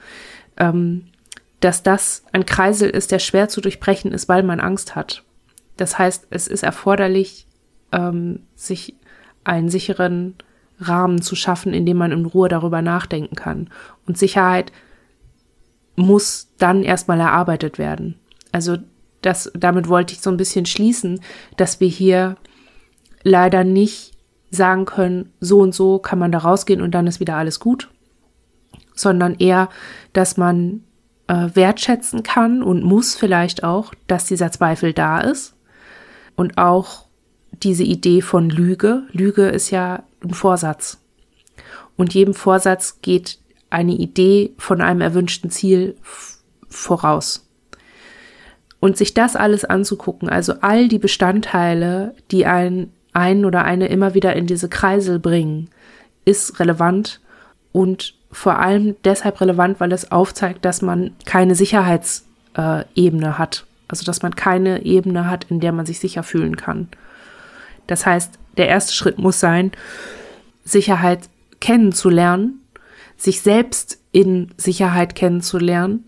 [0.56, 1.06] ähm,
[1.60, 5.24] dass das ein Kreisel ist, der schwer zu durchbrechen ist, weil man Angst hat.
[5.76, 7.46] Das heißt, es ist erforderlich,
[7.92, 8.94] ähm, sich
[9.44, 10.34] einen sicheren
[10.80, 13.70] Rahmen zu schaffen, in dem man in Ruhe darüber nachdenken kann.
[14.06, 14.72] Und Sicherheit
[15.98, 18.16] muss dann erstmal erarbeitet werden.
[18.52, 18.78] Also
[19.22, 21.20] das, damit wollte ich so ein bisschen schließen,
[21.56, 22.36] dass wir hier
[23.22, 24.12] leider nicht
[24.50, 27.90] sagen können, so und so kann man da rausgehen und dann ist wieder alles gut,
[28.94, 29.68] sondern eher,
[30.12, 30.84] dass man
[31.26, 35.54] äh, wertschätzen kann und muss vielleicht auch, dass dieser Zweifel da ist
[36.36, 37.06] und auch
[37.52, 39.02] diese Idee von Lüge.
[39.12, 40.98] Lüge ist ja ein Vorsatz.
[41.96, 43.38] Und jedem Vorsatz geht
[43.70, 45.96] eine Idee von einem erwünschten Ziel
[46.68, 47.48] voraus.
[48.80, 54.14] Und sich das alles anzugucken, also all die Bestandteile, die ein, ein oder eine immer
[54.14, 55.68] wieder in diese Kreisel bringen,
[56.24, 57.20] ist relevant
[57.72, 63.64] und vor allem deshalb relevant, weil es aufzeigt, dass man keine Sicherheitsebene hat.
[63.88, 66.88] Also dass man keine Ebene hat, in der man sich sicher fühlen kann.
[67.86, 69.72] Das heißt, der erste Schritt muss sein,
[70.62, 72.60] Sicherheit kennenzulernen,
[73.18, 76.04] sich selbst in Sicherheit kennenzulernen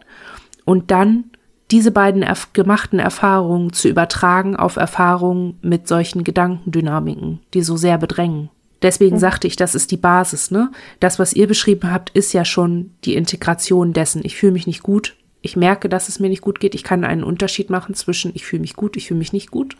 [0.64, 1.24] und dann
[1.70, 7.98] diese beiden erf gemachten Erfahrungen zu übertragen auf Erfahrungen mit solchen Gedankendynamiken, die so sehr
[7.98, 8.48] bedrängen.
[8.82, 9.20] Deswegen mhm.
[9.20, 10.70] sagte ich, das ist die Basis, ne?
[11.00, 14.22] Das, was ihr beschrieben habt, ist ja schon die Integration dessen.
[14.24, 15.16] Ich fühle mich nicht gut.
[15.42, 16.74] Ich merke, dass es mir nicht gut geht.
[16.74, 19.76] Ich kann einen Unterschied machen zwischen ich fühle mich gut, ich fühle mich nicht gut.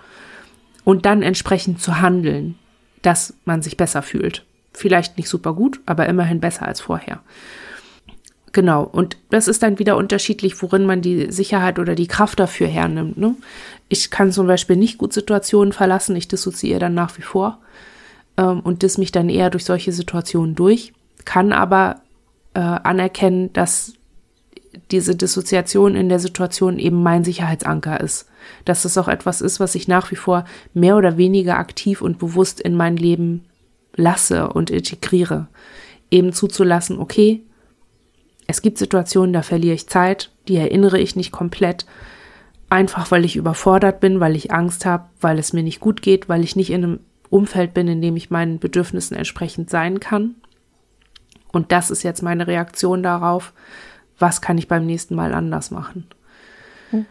[0.84, 2.56] Und dann entsprechend zu handeln,
[3.02, 4.44] dass man sich besser fühlt.
[4.72, 7.20] Vielleicht nicht super gut, aber immerhin besser als vorher.
[8.52, 12.66] Genau, und das ist dann wieder unterschiedlich, worin man die Sicherheit oder die Kraft dafür
[12.66, 13.16] hernimmt.
[13.16, 13.36] Ne?
[13.88, 17.58] Ich kann zum Beispiel nicht gut Situationen verlassen, ich dissoziiere dann nach wie vor
[18.36, 20.92] ähm, und diss mich dann eher durch solche Situationen durch,
[21.24, 22.00] kann aber
[22.54, 23.94] äh, anerkennen, dass
[24.90, 28.26] diese Dissoziation in der Situation eben mein Sicherheitsanker ist.
[28.64, 30.44] Dass das auch etwas ist, was ich nach wie vor
[30.74, 33.44] mehr oder weniger aktiv und bewusst in mein Leben
[33.94, 35.48] lasse und integriere.
[36.10, 37.42] Eben zuzulassen, okay,
[38.46, 41.86] es gibt Situationen, da verliere ich Zeit, die erinnere ich nicht komplett,
[42.68, 46.28] einfach weil ich überfordert bin, weil ich Angst habe, weil es mir nicht gut geht,
[46.28, 50.34] weil ich nicht in einem Umfeld bin, in dem ich meinen Bedürfnissen entsprechend sein kann.
[51.52, 53.52] Und das ist jetzt meine Reaktion darauf,
[54.18, 56.06] was kann ich beim nächsten Mal anders machen.
[56.92, 57.06] Mhm.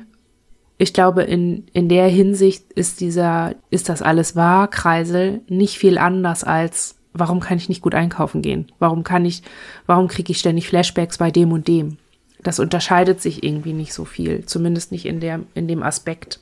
[0.80, 5.98] Ich glaube, in, in der Hinsicht ist dieser, ist das alles wahr, Kreisel, nicht viel
[5.98, 8.72] anders als warum kann ich nicht gut einkaufen gehen?
[8.80, 9.44] Warum kann ich,
[9.86, 11.98] warum kriege ich ständig Flashbacks bei dem und dem?
[12.42, 16.40] Das unterscheidet sich irgendwie nicht so viel, zumindest nicht in, der, in dem Aspekt.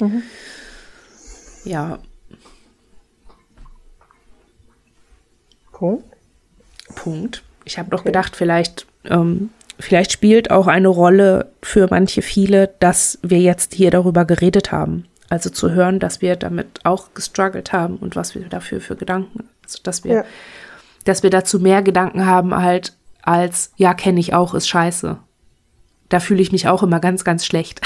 [0.00, 0.22] Mhm.
[1.64, 2.00] Ja.
[5.70, 6.04] Punkt.
[6.96, 7.42] Punkt.
[7.64, 7.96] Ich habe okay.
[7.96, 13.74] doch gedacht, vielleicht, ähm, vielleicht spielt auch eine Rolle für manche viele, dass wir jetzt
[13.74, 15.06] hier darüber geredet haben.
[15.30, 19.48] Also zu hören, dass wir damit auch gestruggelt haben und was wir dafür für Gedanken,
[19.64, 20.24] also dass wir, ja.
[21.04, 25.18] dass wir dazu mehr Gedanken haben halt als, ja, kenne ich auch, ist scheiße.
[26.10, 27.80] Da fühle ich mich auch immer ganz, ganz schlecht.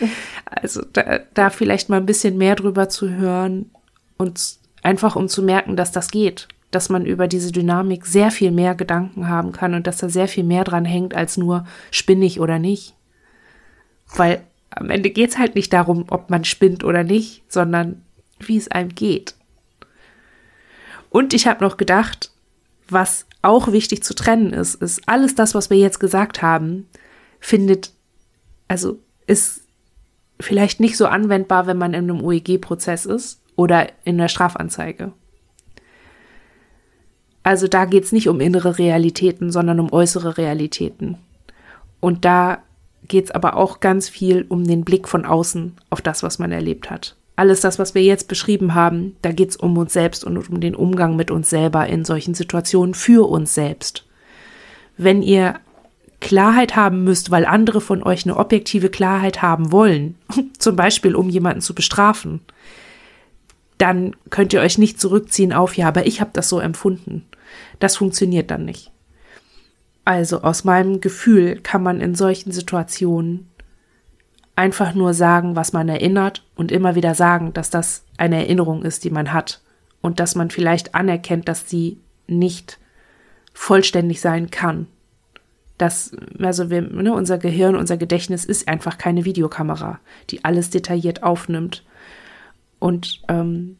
[0.46, 3.70] also da, da vielleicht mal ein bisschen mehr drüber zu hören
[4.16, 8.50] und einfach um zu merken, dass das geht, dass man über diese Dynamik sehr viel
[8.50, 12.40] mehr Gedanken haben kann und dass da sehr viel mehr dran hängt als nur spinnig
[12.40, 12.94] oder nicht.
[14.14, 18.02] Weil am Ende geht es halt nicht darum, ob man spinnt oder nicht, sondern
[18.38, 19.34] wie es einem geht.
[21.10, 22.30] Und ich habe noch gedacht,
[22.88, 26.86] was auch wichtig zu trennen ist, ist alles das, was wir jetzt gesagt haben,
[27.40, 27.92] findet,
[28.66, 29.62] also ist
[30.40, 35.12] vielleicht nicht so anwendbar, wenn man in einem OEG-Prozess ist oder in der Strafanzeige.
[37.48, 41.16] Also da geht es nicht um innere Realitäten, sondern um äußere Realitäten.
[41.98, 42.58] Und da
[43.08, 46.52] geht es aber auch ganz viel um den Blick von außen auf das, was man
[46.52, 47.16] erlebt hat.
[47.36, 50.60] Alles das, was wir jetzt beschrieben haben, da geht es um uns selbst und um
[50.60, 54.04] den Umgang mit uns selber in solchen Situationen für uns selbst.
[54.98, 55.54] Wenn ihr
[56.20, 60.16] Klarheit haben müsst, weil andere von euch eine objektive Klarheit haben wollen,
[60.58, 62.40] zum Beispiel um jemanden zu bestrafen,
[63.78, 67.24] dann könnt ihr euch nicht zurückziehen auf, ja, aber ich habe das so empfunden.
[67.78, 68.90] Das funktioniert dann nicht.
[70.04, 73.48] Also aus meinem Gefühl kann man in solchen Situationen
[74.56, 79.04] einfach nur sagen, was man erinnert und immer wieder sagen, dass das eine Erinnerung ist,
[79.04, 79.60] die man hat
[80.00, 82.78] und dass man vielleicht anerkennt, dass sie nicht
[83.52, 84.86] vollständig sein kann.
[85.76, 86.10] Das,
[86.40, 90.00] also wir, ne, unser Gehirn, unser Gedächtnis ist einfach keine Videokamera,
[90.30, 91.84] die alles detailliert aufnimmt.
[92.80, 93.76] Und ähm,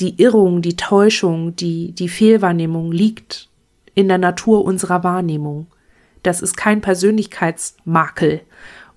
[0.00, 3.48] die Irrung, die Täuschung, die, die Fehlwahrnehmung liegt
[3.94, 5.66] in der Natur unserer Wahrnehmung.
[6.22, 8.40] Das ist kein Persönlichkeitsmakel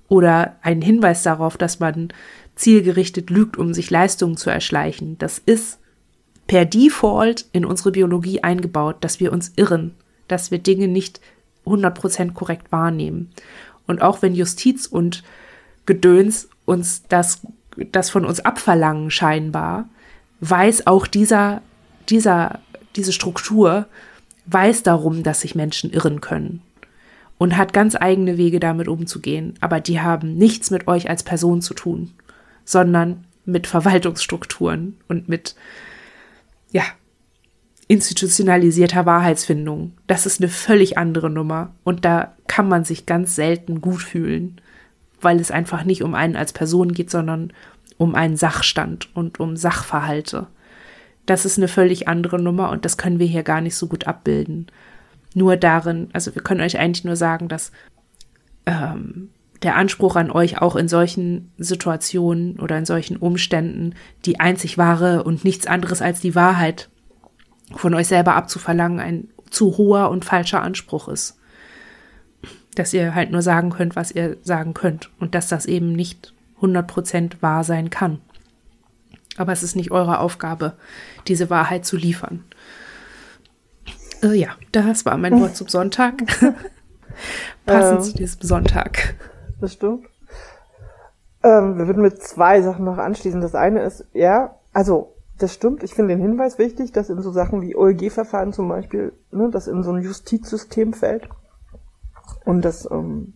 [0.08, 2.10] oder ein Hinweis darauf, dass man
[2.56, 5.18] zielgerichtet lügt, um sich Leistungen zu erschleichen.
[5.18, 5.80] Das ist
[6.48, 9.96] per Default in unsere Biologie eingebaut, dass wir uns irren,
[10.28, 11.20] dass wir Dinge nicht
[11.66, 13.32] 100% korrekt wahrnehmen.
[13.88, 15.24] Und auch wenn Justiz und
[15.86, 17.42] Gedöns uns das,
[17.92, 19.90] das von uns abverlangen scheinbar,
[20.50, 21.62] weiß auch dieser,
[22.10, 22.60] dieser,
[22.96, 23.88] diese Struktur,
[24.46, 26.62] weiß darum, dass sich Menschen irren können
[27.38, 31.62] und hat ganz eigene Wege damit umzugehen, aber die haben nichts mit euch als Person
[31.62, 32.12] zu tun,
[32.66, 35.56] sondern mit Verwaltungsstrukturen und mit,
[36.72, 36.84] ja,
[37.88, 39.94] institutionalisierter Wahrheitsfindung.
[40.08, 44.60] Das ist eine völlig andere Nummer und da kann man sich ganz selten gut fühlen,
[45.22, 47.54] weil es einfach nicht um einen als Person geht, sondern
[48.04, 50.48] um einen Sachstand und um Sachverhalte
[51.26, 54.08] das ist eine völlig andere Nummer und das können wir hier gar nicht so gut
[54.08, 54.68] abbilden.
[55.36, 57.72] nur darin, also wir können euch eigentlich nur sagen, dass
[58.68, 59.30] ähm,
[59.64, 63.96] der Anspruch an euch auch in solchen Situationen oder in solchen Umständen
[64.26, 66.90] die einzig wahre und nichts anderes als die Wahrheit
[67.72, 71.40] von euch selber abzuverlangen ein zu hoher und falscher Anspruch ist.
[72.76, 76.33] Dass ihr halt nur sagen könnt, was ihr sagen könnt und dass das eben nicht
[76.64, 78.22] 100% wahr sein kann.
[79.38, 80.74] Aber es ist nicht eure Aufgabe,
[81.28, 82.44] diese Wahrheit zu liefern.
[84.22, 86.18] Äh, ja, das war mein Wort zum Sonntag.
[87.66, 89.16] Passend ähm, zu diesem Sonntag.
[89.60, 90.06] Das stimmt.
[91.44, 93.42] Ähm, wir würden mit zwei Sachen noch anschließen.
[93.42, 95.84] Das eine ist, ja, also das stimmt.
[95.84, 99.68] Ich finde den Hinweis wichtig, dass in so Sachen wie OLG-Verfahren zum Beispiel, ne, das
[99.68, 101.28] in so ein Justizsystem fällt.
[102.46, 103.34] Und das ähm,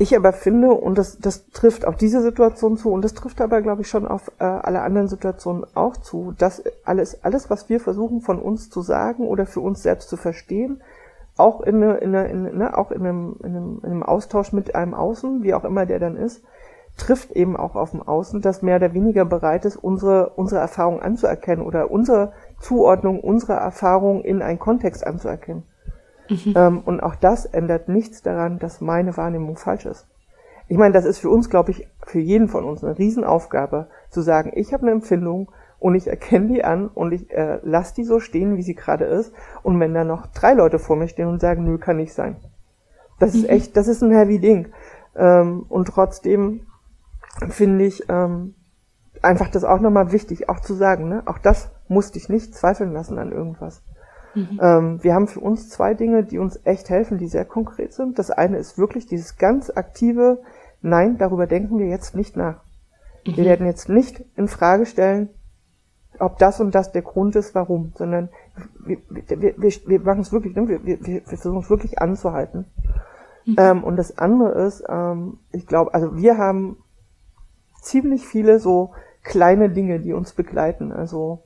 [0.00, 3.62] ich aber finde, und das, das trifft auf diese Situation zu, und das trifft aber,
[3.62, 7.80] glaube ich, schon auf äh, alle anderen Situationen auch zu, dass alles, alles, was wir
[7.80, 10.82] versuchen von uns zu sagen oder für uns selbst zu verstehen,
[11.36, 14.52] auch in, eine, in, eine, in ne, auch in einem, in, einem, in einem Austausch
[14.52, 16.42] mit einem Außen, wie auch immer der dann ist,
[16.96, 21.00] trifft eben auch auf dem Außen, das mehr oder weniger bereit ist, unsere, unsere Erfahrung
[21.00, 25.62] anzuerkennen oder unsere Zuordnung unserer Erfahrung in einen Kontext anzuerkennen.
[26.28, 26.54] Mhm.
[26.56, 30.06] Ähm, und auch das ändert nichts daran, dass meine Wahrnehmung falsch ist.
[30.68, 34.20] Ich meine, das ist für uns, glaube ich, für jeden von uns eine Riesenaufgabe, zu
[34.20, 38.04] sagen, ich habe eine Empfindung und ich erkenne die an und ich äh, lasse die
[38.04, 39.32] so stehen, wie sie gerade ist.
[39.62, 42.36] Und wenn da noch drei Leute vor mir stehen und sagen, nö, kann nicht sein.
[43.18, 43.40] Das mhm.
[43.40, 44.68] ist echt, das ist ein heavy Ding.
[45.16, 46.66] Ähm, und trotzdem
[47.48, 48.54] finde ich ähm,
[49.22, 51.22] einfach das auch nochmal wichtig, auch zu sagen, ne?
[51.26, 53.82] Auch das musste ich nicht zweifeln lassen an irgendwas.
[54.38, 54.60] Mhm.
[54.62, 58.18] Ähm, wir haben für uns zwei Dinge, die uns echt helfen, die sehr konkret sind.
[58.18, 60.40] Das eine ist wirklich dieses ganz aktive,
[60.80, 62.62] nein, darüber denken wir jetzt nicht nach.
[63.26, 63.36] Mhm.
[63.36, 65.28] Wir werden jetzt nicht in Frage stellen,
[66.18, 68.28] ob das und das der Grund ist, warum, sondern
[68.84, 70.68] wir, wir, wir, wir machen es wirklich, ne?
[70.68, 72.66] wir, wir, wir versuchen es wirklich anzuhalten.
[73.44, 73.56] Mhm.
[73.58, 76.78] Ähm, und das andere ist, ähm, ich glaube, also wir haben
[77.80, 80.92] ziemlich viele so kleine Dinge, die uns begleiten.
[80.92, 81.44] Also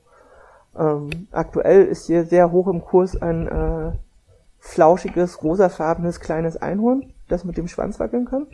[0.77, 3.91] ähm, aktuell ist hier sehr hoch im Kurs ein äh,
[4.59, 8.47] flauschiges, rosafarbenes kleines Einhorn, das mit dem Schwanz wackeln kann.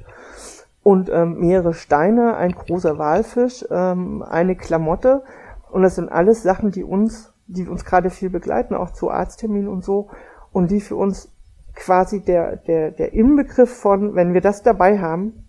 [0.84, 5.24] Und ähm, mehrere Steine, ein großer Walfisch, ähm, eine Klamotte.
[5.72, 9.68] Und das sind alles Sachen, die uns, die uns gerade viel begleiten, auch zu Arztterminen
[9.68, 10.10] und so.
[10.52, 11.30] Und die für uns
[11.76, 15.48] quasi der, der, der Inbegriff von, wenn wir das dabei haben,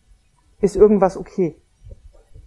[0.61, 1.57] ist irgendwas okay.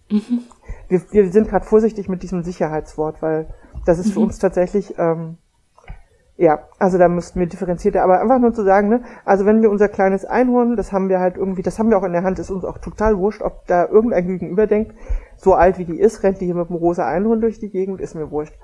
[0.10, 0.44] Mhm.
[0.88, 3.48] Wir, wir sind gerade vorsichtig mit diesem Sicherheitswort, weil
[3.86, 4.26] das ist für mhm.
[4.26, 5.38] uns tatsächlich, ähm,
[6.36, 9.70] ja, also da müssten wir differenzierter, aber einfach nur zu sagen, ne, also wenn wir
[9.70, 12.40] unser kleines Einhorn, das haben wir halt irgendwie, das haben wir auch in der Hand,
[12.40, 14.96] ist uns auch total wurscht, ob da irgendein Gegenüber denkt,
[15.38, 18.02] so alt wie die ist, rennt die hier mit einem rosa Einhorn durch die Gegend,
[18.02, 18.56] ist mir wurscht.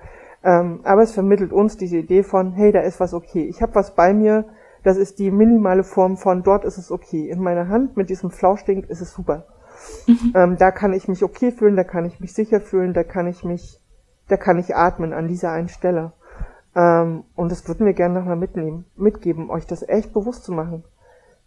[0.43, 3.45] Ähm, aber es vermittelt uns diese Idee von, hey, da ist was okay.
[3.45, 4.45] Ich habe was bei mir,
[4.83, 7.29] das ist die minimale Form von, dort ist es okay.
[7.29, 9.45] In meiner Hand mit diesem Flauschding ist es super.
[10.07, 10.33] Mhm.
[10.35, 13.27] Ähm, da kann ich mich okay fühlen, da kann ich mich sicher fühlen, da kann
[13.27, 13.78] ich mich
[14.29, 16.13] da kann ich atmen an dieser einen Stelle.
[16.75, 20.83] Ähm, und das würden wir gerne nochmal mitnehmen, mitgeben, euch das echt bewusst zu machen.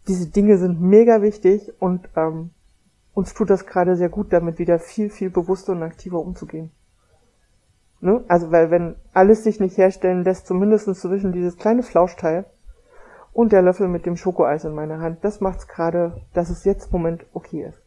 [0.07, 2.51] Diese Dinge sind mega wichtig und ähm,
[3.13, 6.71] uns tut das gerade sehr gut, damit wieder viel, viel bewusster und aktiver umzugehen.
[8.01, 8.21] Ne?
[8.27, 12.45] Also, weil wenn alles sich nicht herstellen lässt, zumindest zwischen dieses kleine Flauschteil
[13.31, 16.87] und der Löffel mit dem Schokoeis in meiner Hand, das macht's gerade, dass es jetzt
[16.87, 17.81] im Moment okay ist.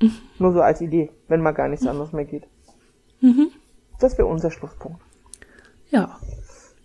[0.00, 0.12] Mhm.
[0.38, 1.90] Nur so als Idee, wenn mal gar nichts mhm.
[1.90, 2.46] anderes mehr geht.
[3.20, 3.50] Mhm.
[3.98, 5.00] Das wäre unser Schlusspunkt.
[5.90, 6.18] Ja.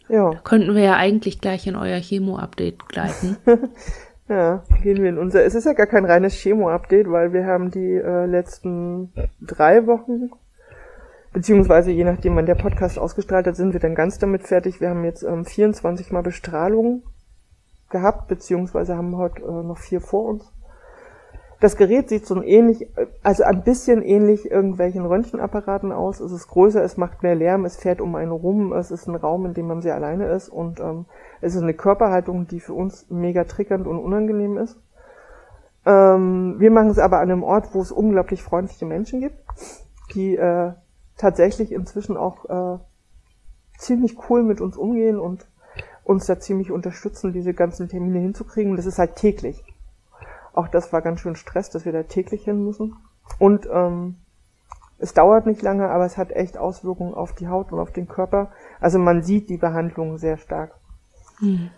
[0.10, 0.32] Ja.
[0.32, 3.38] Da könnten wir ja eigentlich gleich in euer Chemo-Update gleiten.
[4.30, 5.44] ja, gehen wir in unser.
[5.44, 10.30] Es ist ja gar kein reines Chemo-Update, weil wir haben die äh, letzten drei Wochen,
[11.32, 14.82] beziehungsweise je nachdem, wann der Podcast ausgestrahlt hat, sind wir dann ganz damit fertig.
[14.82, 17.04] Wir haben jetzt ähm, 24 Mal Bestrahlung
[17.90, 20.53] gehabt, beziehungsweise haben heute äh, noch vier vor uns.
[21.64, 22.90] Das Gerät sieht so ähnlich,
[23.24, 26.20] also ein bisschen ähnlich irgendwelchen Röntgenapparaten aus.
[26.20, 29.16] Es ist größer, es macht mehr Lärm, es fährt um einen rum, es ist ein
[29.16, 31.06] Raum, in dem man sehr alleine ist und ähm,
[31.40, 34.78] es ist eine Körperhaltung, die für uns mega triggernd und unangenehm ist.
[35.86, 39.38] Ähm, wir machen es aber an einem Ort, wo es unglaublich freundliche Menschen gibt,
[40.16, 40.74] die äh,
[41.16, 42.80] tatsächlich inzwischen auch äh,
[43.78, 45.48] ziemlich cool mit uns umgehen und
[46.04, 48.76] uns da ziemlich unterstützen, diese ganzen Termine hinzukriegen.
[48.76, 49.64] Das ist halt täglich.
[50.54, 52.96] Auch das war ganz schön Stress, dass wir da täglich hin müssen.
[53.40, 54.18] Und ähm,
[55.00, 58.08] es dauert nicht lange, aber es hat echt Auswirkungen auf die Haut und auf den
[58.08, 58.52] Körper.
[58.80, 60.76] Also man sieht die Behandlung sehr stark.
[61.42, 61.72] Mhm.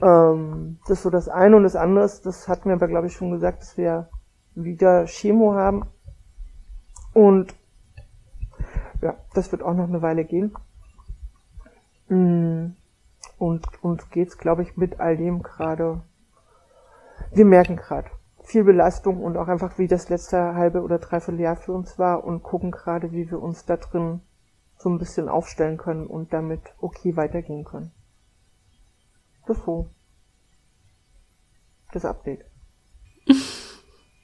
[0.00, 3.08] Ähm, das ist so das eine und das andere ist, das hatten wir aber glaube
[3.08, 4.08] ich schon gesagt, dass wir
[4.54, 5.86] wieder Chemo haben.
[7.14, 7.54] Und
[9.00, 10.54] ja, das wird auch noch eine Weile gehen.
[12.08, 12.76] Mhm.
[13.38, 16.02] Und uns geht's, glaube ich, mit all dem gerade.
[17.30, 18.10] Wir merken gerade
[18.44, 22.24] viel Belastung und auch einfach, wie das letzte halbe oder dreiviertel Jahr für uns war
[22.24, 24.20] und gucken gerade, wie wir uns da drin
[24.76, 27.92] so ein bisschen aufstellen können und damit okay weitergehen können.
[29.46, 29.88] Das so.
[31.92, 32.44] Das Update.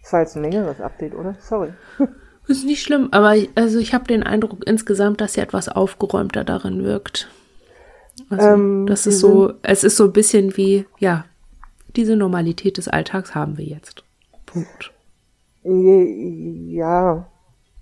[0.01, 1.35] Das war jetzt ein längeres Update, oder?
[1.39, 1.75] Sorry.
[2.47, 6.83] Ist nicht schlimm, aber also ich habe den Eindruck insgesamt, dass sie etwas aufgeräumter darin
[6.83, 7.29] wirkt.
[8.31, 11.27] Also, ähm, das ist so, es ist so ein bisschen wie, ja,
[11.97, 14.05] diese Normalität des Alltags haben wir jetzt.
[14.47, 14.93] Punkt.
[15.63, 17.27] Ja,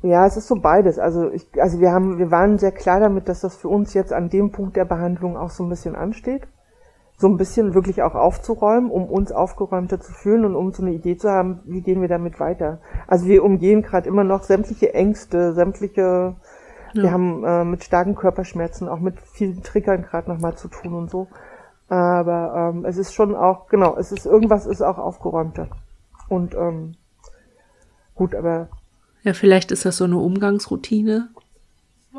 [0.03, 0.99] ja, es ist so beides.
[0.99, 4.13] Also ich, also wir haben, wir waren sehr klar damit, dass das für uns jetzt
[4.13, 6.47] an dem Punkt der Behandlung auch so ein bisschen ansteht.
[7.19, 10.93] So ein bisschen wirklich auch aufzuräumen, um uns aufgeräumter zu fühlen und um so eine
[10.93, 12.79] Idee zu haben, wie gehen wir damit weiter.
[13.07, 16.35] Also wir umgehen gerade immer noch sämtliche Ängste, sämtliche,
[16.93, 17.03] ja.
[17.03, 21.11] wir haben äh, mit starken Körperschmerzen, auch mit vielen Triggern gerade nochmal zu tun und
[21.11, 21.27] so.
[21.89, 25.69] Aber ähm, es ist schon auch, genau, es ist irgendwas ist auch aufgeräumter.
[26.29, 26.95] Und ähm,
[28.15, 28.69] gut, aber.
[29.23, 31.29] Ja, vielleicht ist das so eine Umgangsroutine.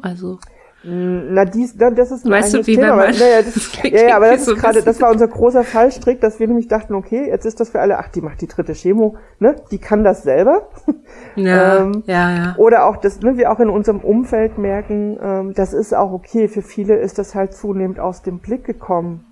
[0.02, 0.40] Also.
[0.84, 2.96] Na, dies, das ist ein weißt du, wie Thema.
[2.96, 5.66] Man, naja, das, das ja, ja, aber das so ist gerade, das war unser großer
[5.66, 8.48] Fallstrick, dass wir nämlich dachten, okay, jetzt ist das für alle, ach, die macht die
[8.48, 10.70] dritte Chemo, ne, die kann das selber.
[11.36, 12.56] Ja, ähm, ja, ja.
[12.58, 16.48] Oder auch das, ne, wir auch in unserem Umfeld merken, ähm, das ist auch okay.
[16.48, 19.24] Für viele ist das halt zunehmend aus dem Blick gekommen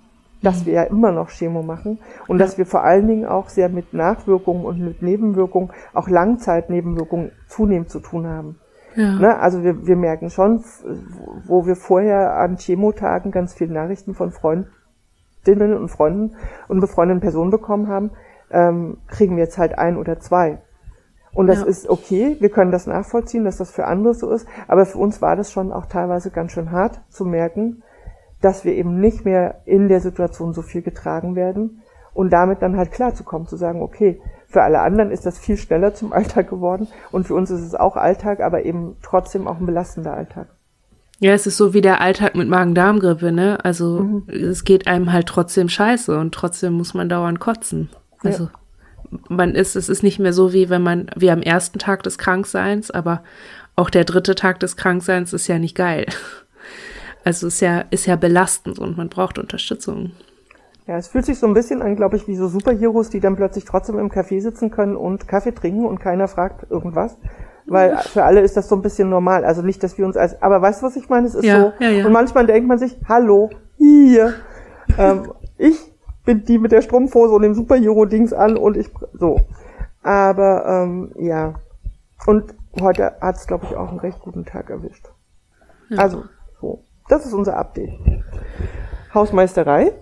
[0.42, 1.98] dass wir ja immer noch Chemo machen
[2.28, 7.32] und dass wir vor allen Dingen auch sehr mit Nachwirkungen und mit Nebenwirkungen, auch Langzeitnebenwirkungen
[7.48, 8.58] zunehmend zu tun haben.
[8.96, 9.12] Ja.
[9.14, 9.38] Ne?
[9.38, 10.64] Also wir, wir merken schon,
[11.46, 16.36] wo wir vorher an Chemotagen ganz viele Nachrichten von Freundinnen und Freunden
[16.68, 18.10] und befreundeten Personen bekommen haben,
[18.50, 20.58] ähm, kriegen wir jetzt halt ein oder zwei.
[21.34, 21.66] Und das ja.
[21.66, 25.20] ist okay, wir können das nachvollziehen, dass das für andere so ist, aber für uns
[25.20, 27.82] war das schon auch teilweise ganz schön hart zu merken,
[28.40, 31.82] dass wir eben nicht mehr in der Situation so viel getragen werden
[32.14, 35.94] und damit dann halt klarzukommen, zu sagen, okay, für alle anderen ist das viel schneller
[35.94, 39.66] zum Alltag geworden und für uns ist es auch Alltag, aber eben trotzdem auch ein
[39.66, 40.48] belastender Alltag.
[41.18, 43.58] Ja, es ist so wie der Alltag mit Magen-Darm-Grippe, ne?
[43.64, 44.28] Also mhm.
[44.28, 47.88] es geht einem halt trotzdem scheiße und trotzdem muss man dauernd kotzen.
[48.22, 49.18] Also ja.
[49.28, 52.18] man ist, es ist nicht mehr so wie wenn man, wie am ersten Tag des
[52.18, 53.22] Krankseins, aber
[53.76, 56.06] auch der dritte Tag des Krankseins ist ja nicht geil.
[57.26, 60.12] Also ist ja, ist ja belastend und man braucht Unterstützung.
[60.86, 63.34] Ja, es fühlt sich so ein bisschen an, glaube ich, wie so Superheroes, die dann
[63.34, 67.16] plötzlich trotzdem im Café sitzen können und Kaffee trinken und keiner fragt irgendwas.
[67.66, 69.44] Weil für alle ist das so ein bisschen normal.
[69.44, 71.26] Also nicht, dass wir uns als, aber weißt du, was ich meine?
[71.26, 71.72] Es ist ja, so.
[71.80, 72.06] Ja, ja.
[72.06, 74.34] Und manchmal denkt man sich, hallo, hier.
[74.96, 75.76] ähm, ich
[76.24, 79.40] bin die mit der Strumpfhose und dem Superhero-Dings an und ich, so.
[80.04, 81.54] Aber, ähm, ja.
[82.24, 85.08] Und heute hat es, glaube ich, auch einen recht guten Tag erwischt.
[85.96, 86.24] Also, so.
[87.08, 87.92] Das ist unser Update.
[89.14, 89.92] Hausmeisterei.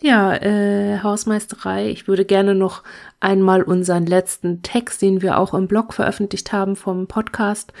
[0.00, 1.90] Ja, äh, Hausmeisterei.
[1.90, 2.84] Ich würde gerne noch
[3.18, 7.72] einmal unseren letzten Text, den wir auch im Blog veröffentlicht haben vom Podcast,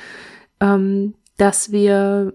[0.60, 2.32] ähm, dass wir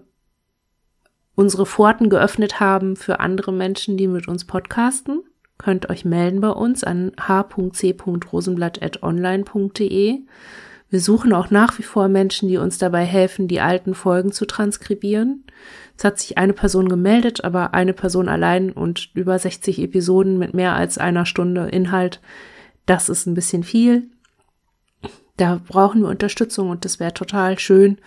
[1.34, 5.22] unsere Pforten geöffnet haben für andere Menschen, die mit uns podcasten.
[5.58, 10.20] Könnt euch melden bei uns an h.c.rosenblatt.online.de.
[10.90, 14.46] Wir suchen auch nach wie vor Menschen, die uns dabei helfen, die alten Folgen zu
[14.46, 15.44] transkribieren.
[15.96, 20.54] Es hat sich eine Person gemeldet, aber eine Person allein und über 60 Episoden mit
[20.54, 22.20] mehr als einer Stunde Inhalt,
[22.86, 24.08] das ist ein bisschen viel.
[25.36, 27.98] Da brauchen wir Unterstützung und das wäre total schön,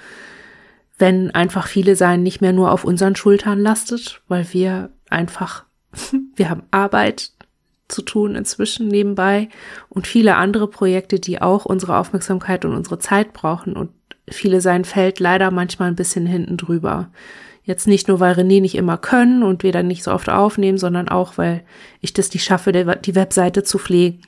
[0.97, 5.65] wenn einfach viele sein nicht mehr nur auf unseren Schultern lastet, weil wir einfach,
[6.35, 7.31] wir haben Arbeit,
[7.87, 9.49] zu tun inzwischen nebenbei
[9.89, 13.89] und viele andere Projekte, die auch unsere Aufmerksamkeit und unsere Zeit brauchen und
[14.29, 17.09] viele sein fällt leider manchmal ein bisschen hinten drüber.
[17.63, 20.77] Jetzt nicht nur, weil René nicht immer können und wir dann nicht so oft aufnehmen,
[20.77, 21.63] sondern auch, weil
[21.99, 24.21] ich das nicht schaffe, die Webseite zu pflegen.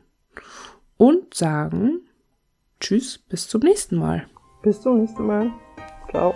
[0.97, 2.03] und sagen
[2.81, 4.29] Tschüss, bis zum nächsten Mal.
[4.63, 5.51] Bis zum nächsten Mal.
[6.11, 6.33] Ciao.